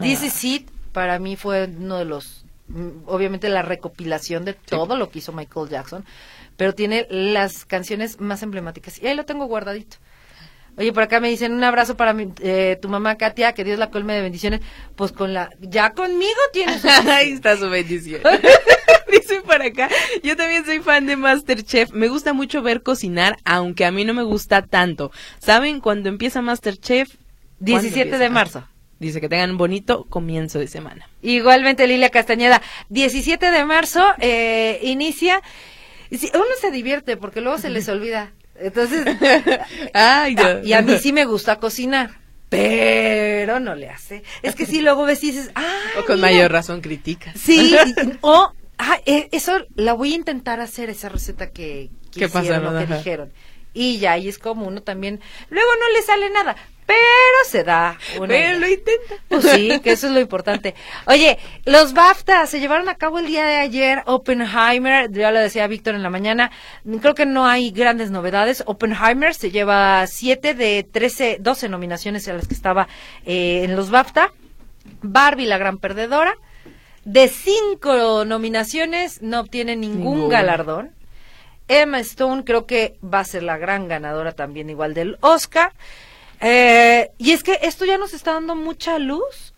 This 0.00 0.22
Ah. 0.22 0.26
Is 0.26 0.44
It 0.44 0.70
para 0.92 1.18
mí 1.18 1.34
fue 1.34 1.64
uno 1.64 1.98
de 1.98 2.04
los, 2.04 2.44
mm, 2.68 2.88
obviamente 3.06 3.48
la 3.48 3.62
recopilación 3.62 4.44
de 4.44 4.54
todo 4.54 4.96
lo 4.96 5.10
que 5.10 5.18
hizo 5.18 5.32
Michael 5.32 5.70
Jackson, 5.70 6.04
pero 6.56 6.72
tiene 6.72 7.08
las 7.10 7.64
canciones 7.64 8.20
más 8.20 8.44
emblemáticas 8.44 9.02
y 9.02 9.08
ahí 9.08 9.16
lo 9.16 9.24
tengo 9.24 9.46
guardadito. 9.46 9.96
Oye, 10.76 10.92
por 10.92 11.02
acá 11.02 11.18
me 11.18 11.28
dicen 11.30 11.52
un 11.52 11.64
abrazo 11.64 11.96
para 11.96 12.12
mi, 12.14 12.32
eh, 12.42 12.78
tu 12.80 12.88
mamá 12.88 13.16
Katia, 13.16 13.54
que 13.54 13.64
Dios 13.64 13.78
la 13.78 13.90
colme 13.90 14.14
de 14.14 14.22
bendiciones. 14.22 14.60
Pues 14.94 15.10
con 15.10 15.34
la, 15.34 15.50
ya 15.60 15.90
conmigo 15.92 16.40
tienes. 16.52 16.82
Ahí 17.08 17.32
está 17.32 17.56
su 17.56 17.68
bendición. 17.68 18.22
Dice 19.12 19.42
por 19.42 19.60
acá, 19.62 19.88
yo 20.22 20.36
también 20.36 20.64
soy 20.64 20.80
fan 20.80 21.06
de 21.06 21.16
Masterchef. 21.16 21.92
Me 21.92 22.08
gusta 22.08 22.32
mucho 22.32 22.62
ver 22.62 22.82
cocinar, 22.82 23.36
aunque 23.44 23.84
a 23.84 23.90
mí 23.92 24.04
no 24.04 24.14
me 24.14 24.22
gusta 24.22 24.62
tanto. 24.62 25.12
¿Saben 25.38 25.80
cuándo 25.80 26.08
empieza 26.08 26.42
Masterchef? 26.42 27.10
¿Cuándo 27.58 27.82
17 27.82 27.94
de 27.94 28.14
empieza? 28.14 28.30
marzo. 28.30 28.68
Dice 28.98 29.20
que 29.20 29.28
tengan 29.28 29.50
un 29.50 29.58
bonito 29.58 30.06
comienzo 30.08 30.58
de 30.60 30.68
semana. 30.68 31.08
Igualmente, 31.22 31.86
Lilia 31.86 32.10
Castañeda. 32.10 32.62
17 32.88 33.50
de 33.50 33.64
marzo 33.64 34.02
eh, 34.20 34.78
inicia. 34.82 35.42
Uno 36.34 36.44
se 36.60 36.70
divierte 36.70 37.16
porque 37.16 37.40
luego 37.40 37.58
se 37.58 37.68
les 37.70 37.88
olvida. 37.88 38.32
Entonces, 38.60 39.04
Ay, 39.94 40.36
ah, 40.38 40.60
y 40.62 40.72
a 40.72 40.82
mí 40.82 40.98
sí 40.98 41.12
me 41.12 41.24
gusta 41.24 41.56
cocinar, 41.56 42.10
pero 42.48 43.58
no 43.60 43.74
le 43.74 43.88
hace. 43.88 44.22
Es 44.42 44.54
que 44.54 44.66
sí, 44.66 44.82
luego 44.82 45.04
ves 45.04 45.24
y 45.24 45.32
dices, 45.32 45.50
ah, 45.54 45.80
O 45.98 46.04
con 46.04 46.20
mayor 46.20 46.52
razón 46.52 46.80
criticas. 46.80 47.34
Sí, 47.40 47.74
o 48.20 48.52
ah, 48.82 49.00
eso 49.06 49.66
la 49.74 49.92
voy 49.92 50.12
a 50.12 50.16
intentar 50.16 50.60
hacer 50.60 50.90
esa 50.90 51.08
receta 51.08 51.50
que, 51.50 51.90
que 52.10 52.20
¿Qué 52.20 52.24
hicieron 52.26 52.46
pasaron? 52.46 52.76
o 52.76 52.78
que 52.86 52.94
dijeron. 52.94 53.32
Y 53.74 53.98
ya, 53.98 54.18
y 54.18 54.28
es 54.28 54.38
como 54.38 54.66
uno 54.66 54.82
también, 54.82 55.20
luego 55.48 55.70
no 55.80 55.96
le 55.96 56.02
sale 56.02 56.28
nada, 56.28 56.56
pero 56.86 56.98
se 57.46 57.64
da 57.64 57.96
una 58.18 58.28
Pero 58.28 58.58
lo 58.58 58.68
intenta. 58.68 59.14
Pues 59.28 59.44
sí, 59.44 59.80
que 59.80 59.92
eso 59.92 60.08
es 60.08 60.12
lo 60.12 60.20
importante. 60.20 60.74
Oye, 61.06 61.38
los 61.64 61.94
BAFTA 61.94 62.46
se 62.46 62.60
llevaron 62.60 62.88
a 62.90 62.96
cabo 62.96 63.18
el 63.18 63.26
día 63.26 63.46
de 63.46 63.56
ayer. 63.56 64.02
Oppenheimer, 64.04 65.10
ya 65.10 65.30
lo 65.30 65.40
decía 65.40 65.66
Víctor 65.68 65.94
en 65.94 66.02
la 66.02 66.10
mañana, 66.10 66.50
creo 67.00 67.14
que 67.14 67.24
no 67.24 67.46
hay 67.46 67.70
grandes 67.70 68.10
novedades. 68.10 68.62
Oppenheimer 68.66 69.34
se 69.34 69.50
lleva 69.50 70.06
7 70.06 70.52
de 70.52 70.86
13, 70.90 71.38
12 71.40 71.68
nominaciones 71.70 72.28
a 72.28 72.34
las 72.34 72.46
que 72.46 72.54
estaba 72.54 72.88
eh, 73.24 73.62
en 73.64 73.74
los 73.74 73.90
BAFTA. 73.90 74.32
Barbie, 75.00 75.46
la 75.46 75.56
gran 75.58 75.78
perdedora. 75.78 76.36
De 77.04 77.28
cinco 77.28 78.24
nominaciones 78.24 79.22
no 79.22 79.40
obtiene 79.40 79.76
ningún 79.76 80.28
galardón. 80.28 80.92
Emma 81.68 82.00
Stone 82.00 82.44
creo 82.44 82.66
que 82.66 82.96
va 83.02 83.20
a 83.20 83.24
ser 83.24 83.42
la 83.42 83.56
gran 83.58 83.88
ganadora 83.88 84.32
también 84.32 84.70
igual 84.70 84.94
del 84.94 85.16
Oscar. 85.20 85.72
Eh, 86.40 87.10
y 87.18 87.30
es 87.32 87.42
que 87.42 87.58
esto 87.62 87.84
ya 87.84 87.98
nos 87.98 88.14
está 88.14 88.32
dando 88.32 88.54
mucha 88.56 88.98
luz 88.98 89.54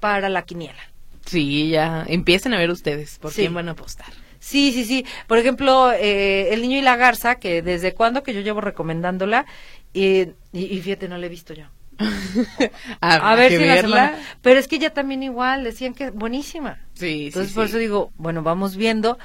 para 0.00 0.28
la 0.28 0.42
quiniela. 0.42 0.82
Sí, 1.24 1.70
ya. 1.70 2.04
Empiecen 2.08 2.54
a 2.54 2.58
ver 2.58 2.70
ustedes 2.70 3.18
por 3.18 3.32
Sí. 3.32 3.42
quién 3.42 3.54
van 3.54 3.68
a 3.68 3.72
apostar. 3.72 4.06
Sí, 4.38 4.70
sí, 4.72 4.84
sí. 4.84 5.04
Por 5.26 5.38
ejemplo, 5.38 5.90
eh, 5.92 6.52
El 6.52 6.62
Niño 6.62 6.78
y 6.78 6.82
la 6.82 6.96
Garza, 6.96 7.36
que 7.36 7.62
desde 7.62 7.94
cuando 7.94 8.22
que 8.22 8.32
yo 8.32 8.40
llevo 8.42 8.60
recomendándola, 8.60 9.44
y, 9.92 10.20
y, 10.52 10.64
y 10.66 10.80
fíjate, 10.82 11.08
no 11.08 11.18
la 11.18 11.26
he 11.26 11.30
visto 11.30 11.52
yo. 11.52 11.64
A 13.00 13.34
ver 13.34 13.52
si 13.52 13.64
la 13.64 13.76
semana. 13.80 14.18
Pero 14.42 14.60
es 14.60 14.68
que 14.68 14.78
ya 14.78 14.90
también 14.90 15.22
igual, 15.22 15.64
decían 15.64 15.94
que 15.94 16.10
buenísima. 16.10 16.78
Sí, 16.94 17.26
Entonces 17.26 17.50
sí, 17.50 17.54
por 17.54 17.64
sí. 17.64 17.70
eso 17.70 17.78
digo, 17.78 18.12
bueno, 18.16 18.42
vamos 18.42 18.76
viendo. 18.76 19.18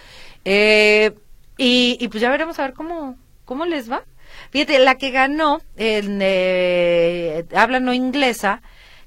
Eh, 0.46 1.12
y, 1.58 1.98
y 2.00 2.08
pues 2.08 2.22
ya 2.22 2.30
veremos 2.30 2.58
a 2.60 2.64
ver 2.64 2.74
cómo, 2.74 3.18
cómo 3.46 3.66
les 3.66 3.92
va. 3.92 4.04
Fíjate, 4.52 4.80
la 4.80 4.96
que 4.96 5.12
ganó 5.12 5.62
en 5.78 6.20
eh, 6.22 7.46
habla 7.54 7.80
no 7.80 7.94
inglesa, 7.94 8.62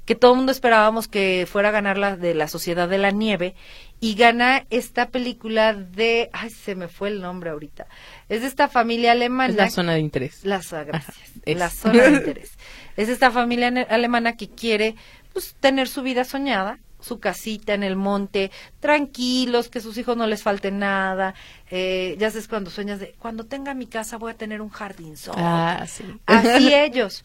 que 0.05 0.15
todo 0.15 0.33
el 0.33 0.37
mundo 0.39 0.53
esperábamos 0.53 1.09
que 1.09 1.47
fuera 1.51 1.71
a 1.71 1.73
ganar 1.73 1.99
la 1.99 2.17
de 2.17 2.35
la 2.35 2.49
Sociedad 2.49 2.89
de 2.89 2.99
la 2.99 3.11
Nieve, 3.11 3.55
y 4.01 4.15
gana 4.15 4.67
esta 4.71 5.09
película 5.09 5.73
de, 5.73 6.31
ay, 6.33 6.51
se 6.51 6.75
me 6.75 6.89
fue 6.89 7.09
el 7.09 7.21
nombre 7.21 7.51
ahorita, 7.51 7.87
es 8.29 8.43
de 8.43 8.47
esta 8.47 8.69
familia 8.69 9.13
alemana. 9.13 9.51
Es 9.51 9.57
la 9.57 9.71
zona 9.71 9.93
de 9.95 10.01
interés. 10.01 10.45
La 10.45 10.63
zona, 10.63 10.85
gracias. 10.85 11.19
es. 11.45 11.59
La 11.59 11.71
zona 11.71 12.03
de 12.05 12.11
interés. 12.19 12.53
Es 12.97 13.09
esta 13.09 13.31
familia 13.31 13.69
alemana 13.89 14.37
que 14.37 14.49
quiere 14.49 14.95
pues, 15.33 15.57
tener 15.59 15.89
su 15.89 16.03
vida 16.03 16.25
soñada, 16.25 16.79
su 17.01 17.21
casita 17.21 17.75
en 17.75 17.83
el 17.83 17.97
monte, 17.97 18.51
tranquilos, 18.81 19.69
que 19.69 19.81
sus 19.81 19.99
hijos 19.99 20.17
no 20.17 20.27
les 20.27 20.43
falte 20.43 20.71
nada. 20.71 21.35
Eh, 21.71 22.17
ya 22.19 22.31
sabes 22.31 22.49
cuando 22.49 22.71
sueñas 22.71 23.01
de, 23.01 23.15
cuando 23.19 23.45
tenga 23.45 23.75
mi 23.75 23.87
casa 23.87 24.17
voy 24.17 24.33
a 24.33 24.37
tener 24.37 24.63
un 24.63 24.71
jardín 24.71 25.15
Ah, 25.37 25.85
sí. 25.87 26.05
Así 26.27 26.75
ellos. 26.75 27.25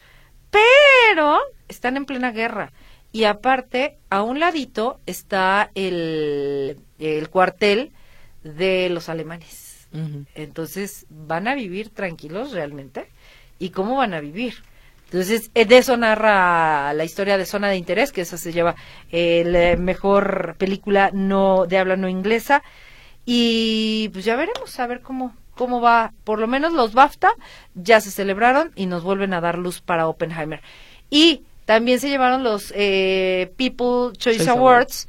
Pero 0.51 1.39
están 1.67 1.97
en 1.97 2.05
plena 2.05 2.32
guerra. 2.32 2.73
Y 3.11 3.23
aparte, 3.23 3.97
a 4.09 4.21
un 4.21 4.39
ladito 4.39 4.99
está 5.05 5.71
el, 5.73 6.79
el 6.99 7.29
cuartel 7.29 7.91
de 8.43 8.89
los 8.89 9.09
alemanes. 9.09 9.87
Entonces, 10.35 11.07
¿van 11.09 11.47
a 11.47 11.55
vivir 11.55 11.89
tranquilos 11.89 12.51
realmente? 12.51 13.09
¿Y 13.57 13.71
cómo 13.71 13.97
van 13.97 14.13
a 14.13 14.19
vivir? 14.19 14.53
Entonces, 15.05 15.49
eh, 15.55 15.65
de 15.65 15.79
eso 15.79 15.97
narra 15.97 16.93
la 16.93 17.03
historia 17.03 17.39
de 17.39 17.47
Zona 17.47 17.69
de 17.69 17.77
Interés, 17.77 18.11
que 18.11 18.21
esa 18.21 18.37
se 18.37 18.53
lleva 18.53 18.75
eh, 19.11 19.43
la 19.43 19.81
mejor 19.81 20.55
película 20.59 21.09
no 21.11 21.65
de 21.65 21.79
habla 21.79 21.95
no 21.95 22.07
inglesa. 22.07 22.61
Y 23.25 24.09
pues 24.13 24.25
ya 24.25 24.35
veremos, 24.35 24.79
a 24.79 24.85
ver 24.85 25.01
cómo, 25.01 25.35
cómo 25.55 25.81
va. 25.81 26.13
Por 26.23 26.39
lo 26.39 26.47
menos 26.47 26.73
los 26.73 26.93
BAFTA 26.93 27.31
ya 27.73 27.99
se 28.01 28.11
celebraron 28.11 28.71
y 28.75 28.85
nos 28.85 29.03
vuelven 29.03 29.33
a 29.33 29.41
dar 29.41 29.57
luz 29.57 29.81
para 29.81 30.07
Oppenheimer. 30.07 30.61
Y 31.09 31.41
también 31.69 31.99
se 31.99 32.10
llevaron 32.10 32.43
los 32.43 32.73
eh, 32.75 33.51
People 33.55 34.17
Choice, 34.17 34.39
Choice 34.39 34.49
Awards. 34.49 35.08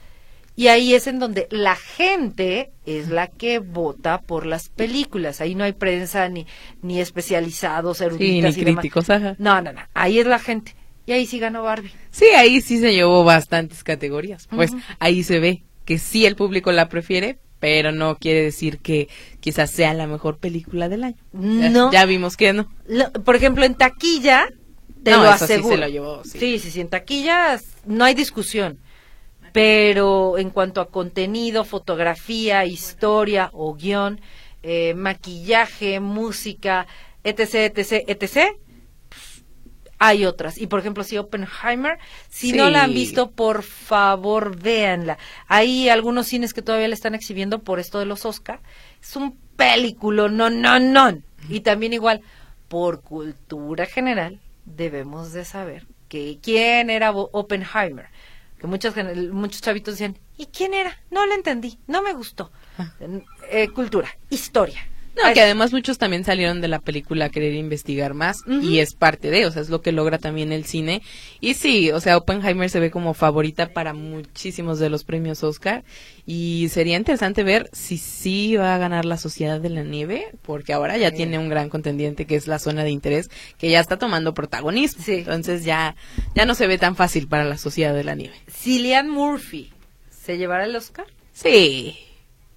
Y 0.56 0.68
ahí 0.68 0.92
es 0.92 1.06
en 1.06 1.18
donde 1.18 1.46
la 1.50 1.74
gente 1.74 2.70
es 2.84 3.08
la 3.08 3.28
que 3.28 3.60
vota 3.60 4.20
por 4.20 4.44
las 4.44 4.68
películas. 4.68 5.40
Ahí 5.40 5.54
no 5.54 5.64
hay 5.64 5.72
prensa 5.72 6.28
ni, 6.28 6.46
ni 6.82 7.00
especializados, 7.00 7.96
Sí, 7.96 8.04
eruditas 8.04 8.56
ni 8.56 8.60
y 8.60 8.64
demás. 8.66 8.80
críticos, 8.82 9.08
ajá. 9.08 9.36
No, 9.38 9.62
no, 9.62 9.72
no. 9.72 9.80
Ahí 9.94 10.18
es 10.18 10.26
la 10.26 10.38
gente. 10.38 10.74
Y 11.06 11.12
ahí 11.12 11.24
sí 11.24 11.38
ganó 11.38 11.62
Barbie. 11.62 11.92
Sí, 12.10 12.26
ahí 12.36 12.60
sí 12.60 12.78
se 12.78 12.92
llevó 12.92 13.24
bastantes 13.24 13.82
categorías. 13.82 14.48
Pues 14.54 14.72
ahí 14.98 15.22
se 15.22 15.38
ve 15.40 15.62
que 15.86 15.96
sí 15.96 16.26
el 16.26 16.36
público 16.36 16.72
la 16.72 16.90
prefiere, 16.90 17.38
pero 17.58 17.90
no 17.90 18.16
quiere 18.18 18.42
decir 18.42 18.80
que 18.80 19.08
quizás 19.40 19.70
sea 19.70 19.94
la 19.94 20.06
mejor 20.06 20.36
película 20.36 20.90
del 20.90 21.04
año. 21.04 21.16
Ya- 21.32 21.70
No. 21.70 21.90
Ya, 21.90 22.04
vimos 22.04 22.36
que 22.36 22.52
no. 22.52 22.68
Lo- 22.86 23.10
por 23.12 23.34
ejemplo, 23.34 23.64
en 23.64 23.76
taquilla, 23.76 24.46
te 25.02 25.12
No, 25.12 25.24
lo 25.24 25.30
eso 25.30 25.46
sí 25.46 25.54
aseguro. 25.54 25.74
se 25.76 25.80
lo 25.80 25.88
llevó, 25.88 26.24
sí. 26.24 26.38
sí, 26.38 26.58
sí, 26.58 26.70
sí, 26.70 26.80
en 26.80 26.88
taquilla 26.88 27.60
no 27.86 28.04
hay 28.04 28.14
discusión. 28.14 28.78
Pero 29.52 30.38
en 30.38 30.50
cuanto 30.50 30.80
a 30.80 30.90
contenido, 30.90 31.64
fotografía, 31.64 32.64
historia 32.66 33.50
o 33.52 33.74
guion, 33.74 34.20
eh, 34.62 34.94
maquillaje, 34.94 35.98
música, 36.00 36.86
etc., 37.24 37.76
etc., 37.76 38.04
etc., 38.06 38.52
hay 39.98 40.24
otras. 40.24 40.56
Y 40.56 40.66
por 40.66 40.80
ejemplo, 40.80 41.04
si 41.04 41.18
Oppenheimer, 41.18 41.98
si 42.30 42.52
no 42.52 42.70
la 42.70 42.84
han 42.84 42.94
visto, 42.94 43.32
por 43.32 43.62
favor, 43.62 44.56
véanla. 44.56 45.18
Hay 45.46 45.88
algunos 45.90 46.26
cines 46.26 46.54
que 46.54 46.62
todavía 46.62 46.88
la 46.88 46.94
están 46.94 47.14
exhibiendo 47.14 47.58
por 47.58 47.80
esto 47.80 47.98
de 47.98 48.06
los 48.06 48.24
Oscar. 48.24 48.60
Es 49.02 49.14
un 49.16 49.36
película, 49.56 50.28
no, 50.28 50.48
no, 50.48 50.80
no. 50.80 51.18
Y 51.50 51.60
también 51.60 51.92
igual, 51.92 52.22
por 52.68 53.02
cultura 53.02 53.84
general, 53.84 54.38
debemos 54.64 55.32
de 55.32 55.44
saber 55.44 55.86
que 56.08 56.38
quién 56.42 56.90
era 56.90 57.12
Oppenheimer. 57.12 58.08
Que 58.58 58.66
muchos, 58.66 58.94
muchos 59.32 59.62
chavitos 59.62 59.94
decían, 59.94 60.18
¿y 60.36 60.46
quién 60.46 60.74
era? 60.74 60.98
No 61.10 61.24
lo 61.24 61.34
entendí, 61.34 61.78
no 61.86 62.02
me 62.02 62.12
gustó. 62.12 62.50
Eh, 63.50 63.68
cultura, 63.68 64.08
historia. 64.28 64.86
No, 65.16 65.24
Ay, 65.24 65.34
que 65.34 65.40
además 65.42 65.72
muchos 65.72 65.98
también 65.98 66.24
salieron 66.24 66.60
de 66.60 66.68
la 66.68 66.78
película 66.78 67.26
a 67.26 67.28
querer 67.30 67.54
investigar 67.54 68.14
más 68.14 68.38
y 68.48 68.78
es 68.78 68.94
parte 68.94 69.30
de, 69.30 69.44
o 69.44 69.50
sea, 69.50 69.60
es 69.60 69.68
lo 69.68 69.82
que 69.82 69.90
logra 69.92 70.18
también 70.18 70.52
el 70.52 70.64
cine. 70.64 71.02
Y 71.40 71.54
sí, 71.54 71.90
o 71.90 72.00
sea, 72.00 72.16
Oppenheimer 72.16 72.70
se 72.70 72.78
ve 72.80 72.90
como 72.92 73.12
favorita 73.12 73.70
para 73.72 73.92
muchísimos 73.92 74.78
de 74.78 74.88
los 74.88 75.02
premios 75.04 75.42
Oscar 75.42 75.82
y 76.26 76.68
sería 76.70 76.96
interesante 76.96 77.42
ver 77.42 77.68
si 77.72 77.98
sí 77.98 78.56
va 78.56 78.74
a 78.74 78.78
ganar 78.78 79.04
la 79.04 79.16
Sociedad 79.16 79.60
de 79.60 79.68
la 79.70 79.82
Nieve, 79.82 80.28
porque 80.42 80.72
ahora 80.72 80.96
ya 80.96 81.10
Sí. 81.10 81.16
tiene 81.16 81.38
un 81.38 81.48
gran 81.48 81.68
contendiente 81.70 82.24
que 82.24 82.36
es 82.36 82.46
la 82.46 82.58
zona 82.60 82.84
de 82.84 82.90
interés 82.90 83.30
que 83.58 83.68
ya 83.68 83.80
está 83.80 83.98
tomando 83.98 84.32
protagonismo. 84.32 85.02
Sí. 85.04 85.14
Entonces 85.14 85.64
ya 85.64 85.96
ya 86.36 86.44
no 86.46 86.54
se 86.54 86.66
ve 86.68 86.78
tan 86.78 86.94
fácil 86.94 87.26
para 87.26 87.44
la 87.44 87.58
Sociedad 87.58 87.94
de 87.94 88.04
la 88.04 88.14
Nieve. 88.14 88.34
Cillian 88.48 89.10
Murphy, 89.10 89.72
¿se 90.08 90.38
llevará 90.38 90.64
el 90.66 90.76
Oscar? 90.76 91.06
Sí. 91.32 91.98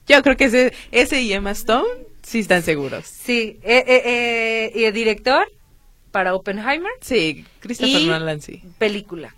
Yo 0.08 0.22
creo 0.22 0.38
que 0.38 0.46
ese 0.46 0.74
ese 0.92 1.22
y 1.24 1.34
Emma 1.34 1.52
Stone 1.52 1.88
sí 2.24 2.40
están 2.40 2.64
seguros. 2.64 3.06
Sí, 3.06 3.60
eh, 3.64 3.84
eh, 3.88 4.02
eh, 4.06 4.72
y 4.76 4.84
el 4.86 4.94
director 4.94 5.46
para 6.12 6.34
Oppenheimer, 6.36 6.92
Sí, 7.02 7.46
Christopher 7.60 8.02
Y- 8.02 8.06
Nolan 8.08 8.42
sí. 8.42 8.62
película. 8.78 9.36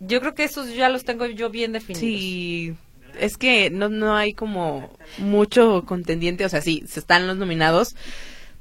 Yo 0.00 0.20
creo 0.20 0.34
que 0.34 0.44
esos 0.44 0.74
ya 0.74 0.88
los 0.88 1.04
tengo 1.04 1.26
yo 1.26 1.50
bien 1.50 1.72
definidos. 1.72 2.00
Sí, 2.00 2.74
es 3.18 3.36
que 3.38 3.70
no, 3.70 3.88
no 3.88 4.16
hay 4.16 4.34
como 4.34 4.90
mucho 5.18 5.84
contendiente, 5.86 6.44
o 6.44 6.48
sea, 6.48 6.60
sí, 6.60 6.82
se 6.86 7.00
están 7.00 7.26
los 7.26 7.36
nominados, 7.36 7.94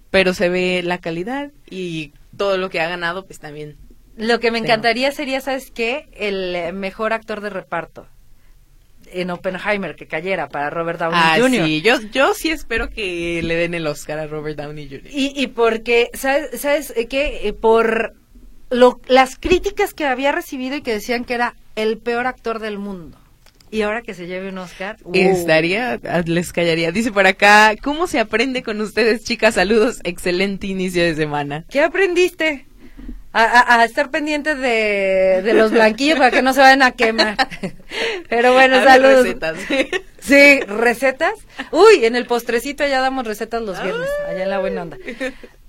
pero 0.10 0.34
se 0.34 0.48
ve 0.50 0.82
la 0.84 1.00
calidad 1.00 1.52
y 1.70 2.14
todo 2.38 2.58
lo 2.58 2.70
que 2.70 2.80
ha 2.82 2.88
ganado, 2.88 3.26
pues 3.26 3.40
también. 3.40 3.78
Lo 4.16 4.40
que 4.40 4.52
me 4.52 4.60
encantaría 4.60 5.12
sería, 5.12 5.42
¿sabes 5.42 5.72
qué? 5.72 6.08
El 6.14 6.74
mejor 6.74 7.14
actor 7.14 7.42
de 7.42 7.50
reparto 7.50 8.08
en 9.13 9.30
Oppenheimer 9.30 9.95
que 9.95 10.08
cayera 10.08 10.49
para 10.49 10.69
Robert 10.69 10.99
Downey 10.99 11.19
Ah, 11.21 11.36
Jr. 11.39 11.65
sí, 11.65 11.82
yo, 11.82 12.02
yo 12.12 12.34
sí 12.34 12.49
espero 12.49 12.89
que 12.89 13.41
le 13.43 13.56
den 13.56 13.73
el 13.73 13.88
Oscar 13.88 14.19
a 14.19 14.28
Robert 14.28 14.58
Downey 14.58 14.88
Jr. 14.89 15.12
Y, 15.12 15.34
y 15.36 15.47
porque, 15.47 16.10
¿sabes, 16.13 16.60
sabes 16.62 16.93
qué? 17.10 17.47
Eh, 17.47 17.54
por 17.54 18.13
lo, 18.69 18.99
las 19.08 19.38
críticas 19.38 19.93
que 19.93 20.06
había 20.06 20.32
recibido 20.32 20.76
y 20.76 20.82
que 20.82 20.93
decían 20.93 21.26
que 21.26 21.36
era 21.36 21.56
el 21.76 21.97
peor 21.97 22.28
actor 22.28 22.60
del 22.60 22.78
mundo. 22.80 23.17
Y 23.71 23.82
ahora 23.82 24.04
que 24.04 24.13
se 24.13 24.28
lleve 24.28 24.49
un 24.49 24.60
Oscar. 24.60 24.97
¡uh! 25.04 25.12
Estaría, 25.15 25.99
ah, 26.08 26.21
les 26.26 26.54
callaría. 26.54 26.91
Dice 26.91 27.12
por 27.12 27.26
acá, 27.26 27.73
¿cómo 27.82 28.06
se 28.06 28.19
aprende 28.19 28.62
con 28.62 28.80
ustedes, 28.82 29.23
chicas? 29.23 29.56
Saludos, 29.56 29.99
excelente 30.04 30.67
inicio 30.67 31.02
de 31.04 31.15
semana. 31.15 31.65
¿Qué 31.71 31.82
aprendiste? 31.82 32.67
A, 33.34 33.43
a- 33.43 33.82
a 33.82 33.86
estar 33.86 34.10
pendientes 34.12 34.58
de, 34.60 35.41
de 35.43 35.54
los 35.54 35.72
blanquillos 35.74 36.17
para 36.17 36.32
que 36.32 36.41
no 36.41 36.54
se 36.54 36.62
vayan 36.62 36.82
a 36.84 36.91
quemar. 36.91 37.36
Pero 38.30 38.54
bueno, 38.54 38.78
Abre 38.78 38.88
saludos. 38.89 39.24
recetas. 39.26 39.58
Sí, 40.19 40.60
recetas. 40.62 41.34
Uy, 41.72 42.06
en 42.06 42.15
el 42.15 42.26
postrecito 42.26 42.86
ya 42.88 43.02
damos 43.02 43.26
recetas 43.28 43.62
los 43.62 43.82
viernes, 43.84 44.08
allá 44.30 44.43
en 44.43 44.50
la 44.50 44.60
buena 44.60 44.84
onda. 44.84 44.98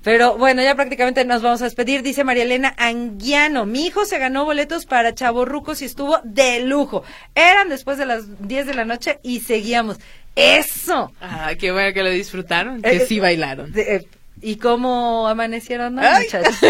Pero 0.03 0.37
bueno, 0.37 0.63
ya 0.63 0.75
prácticamente 0.75 1.25
nos 1.25 1.41
vamos 1.41 1.63
a 1.63 1.65
despedir. 1.65 2.03
Dice 2.03 2.25
María 2.25 2.43
Elena 2.43 2.75
Anguiano, 2.77 3.65
mi 3.65 3.87
hijo 3.87 4.05
se 4.05 4.19
ganó 4.19 4.45
boletos 4.45 4.85
para 4.85 5.15
Chavorrucos 5.15 5.81
y 5.81 5.87
estuvo 5.87 6.19
de 6.25 6.61
lujo. 6.61 7.03
Eran 7.35 7.71
después 7.71 7.97
de 7.99 8.05
las 8.07 8.47
10 8.47 8.67
de 8.67 8.75
la 8.75 8.85
noche 8.85 9.19
y 9.23 9.41
seguíamos. 9.41 9.97
¡Eso! 10.37 11.11
Ah, 11.21 11.53
qué 11.59 11.73
bueno 11.73 11.93
que 11.95 12.03
lo 12.03 12.11
disfrutaron, 12.11 12.81
Eh, 12.85 12.91
que 12.99 13.01
sí 13.07 13.19
bailaron. 13.19 13.73
De- 13.73 13.97
eh, 13.97 14.07
¿Y 14.43 14.57
cómo 14.57 15.27
amanecieron, 15.27 15.95
no, 15.95 16.03
muchachos? 16.03 16.55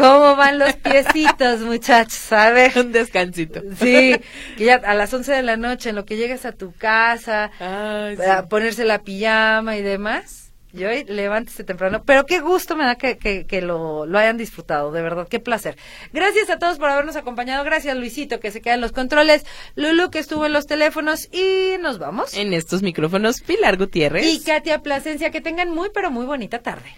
¿Cómo 0.00 0.36
van 0.36 0.58
los 0.58 0.72
piecitos, 0.74 1.60
muchachos? 1.60 2.32
A 2.32 2.50
ver. 2.50 2.72
Un 2.78 2.92
descansito. 2.92 3.60
Sí, 3.78 4.16
que 4.56 4.64
ya 4.64 4.76
a 4.76 4.94
las 4.94 5.12
11 5.12 5.32
de 5.32 5.42
la 5.42 5.56
noche, 5.56 5.90
en 5.90 5.96
lo 5.96 6.04
que 6.04 6.16
llegas 6.16 6.44
a 6.46 6.52
tu 6.52 6.72
casa, 6.72 7.50
Ay, 7.60 8.16
sí. 8.16 8.22
a 8.22 8.48
ponerse 8.48 8.84
la 8.84 9.00
pijama 9.02 9.76
y 9.76 9.82
demás. 9.82 10.52
Y 10.72 10.84
hoy 10.84 11.04
levántese 11.04 11.64
temprano. 11.64 12.04
Pero 12.04 12.26
qué 12.26 12.38
gusto 12.38 12.76
me 12.76 12.84
da 12.84 12.94
que, 12.94 13.18
que, 13.18 13.44
que 13.44 13.60
lo, 13.60 14.06
lo 14.06 14.18
hayan 14.20 14.36
disfrutado, 14.36 14.92
de 14.92 15.02
verdad, 15.02 15.26
qué 15.28 15.40
placer. 15.40 15.76
Gracias 16.12 16.48
a 16.48 16.58
todos 16.60 16.78
por 16.78 16.88
habernos 16.88 17.16
acompañado. 17.16 17.64
Gracias, 17.64 17.96
Luisito, 17.96 18.38
que 18.38 18.52
se 18.52 18.60
queda 18.60 18.74
en 18.74 18.80
los 18.80 18.92
controles. 18.92 19.44
Lulu, 19.74 20.10
que 20.10 20.20
estuvo 20.20 20.46
en 20.46 20.52
los 20.52 20.66
teléfonos. 20.66 21.28
Y 21.32 21.76
nos 21.80 21.98
vamos. 21.98 22.34
En 22.34 22.52
estos 22.52 22.82
micrófonos, 22.82 23.40
Pilar 23.40 23.78
Gutiérrez. 23.78 24.24
Y 24.26 24.44
Katia 24.44 24.78
Plasencia, 24.78 25.30
que 25.30 25.40
tengan 25.40 25.70
muy, 25.70 25.90
pero 25.92 26.10
muy 26.12 26.24
bonita 26.24 26.60
tarde. 26.60 26.88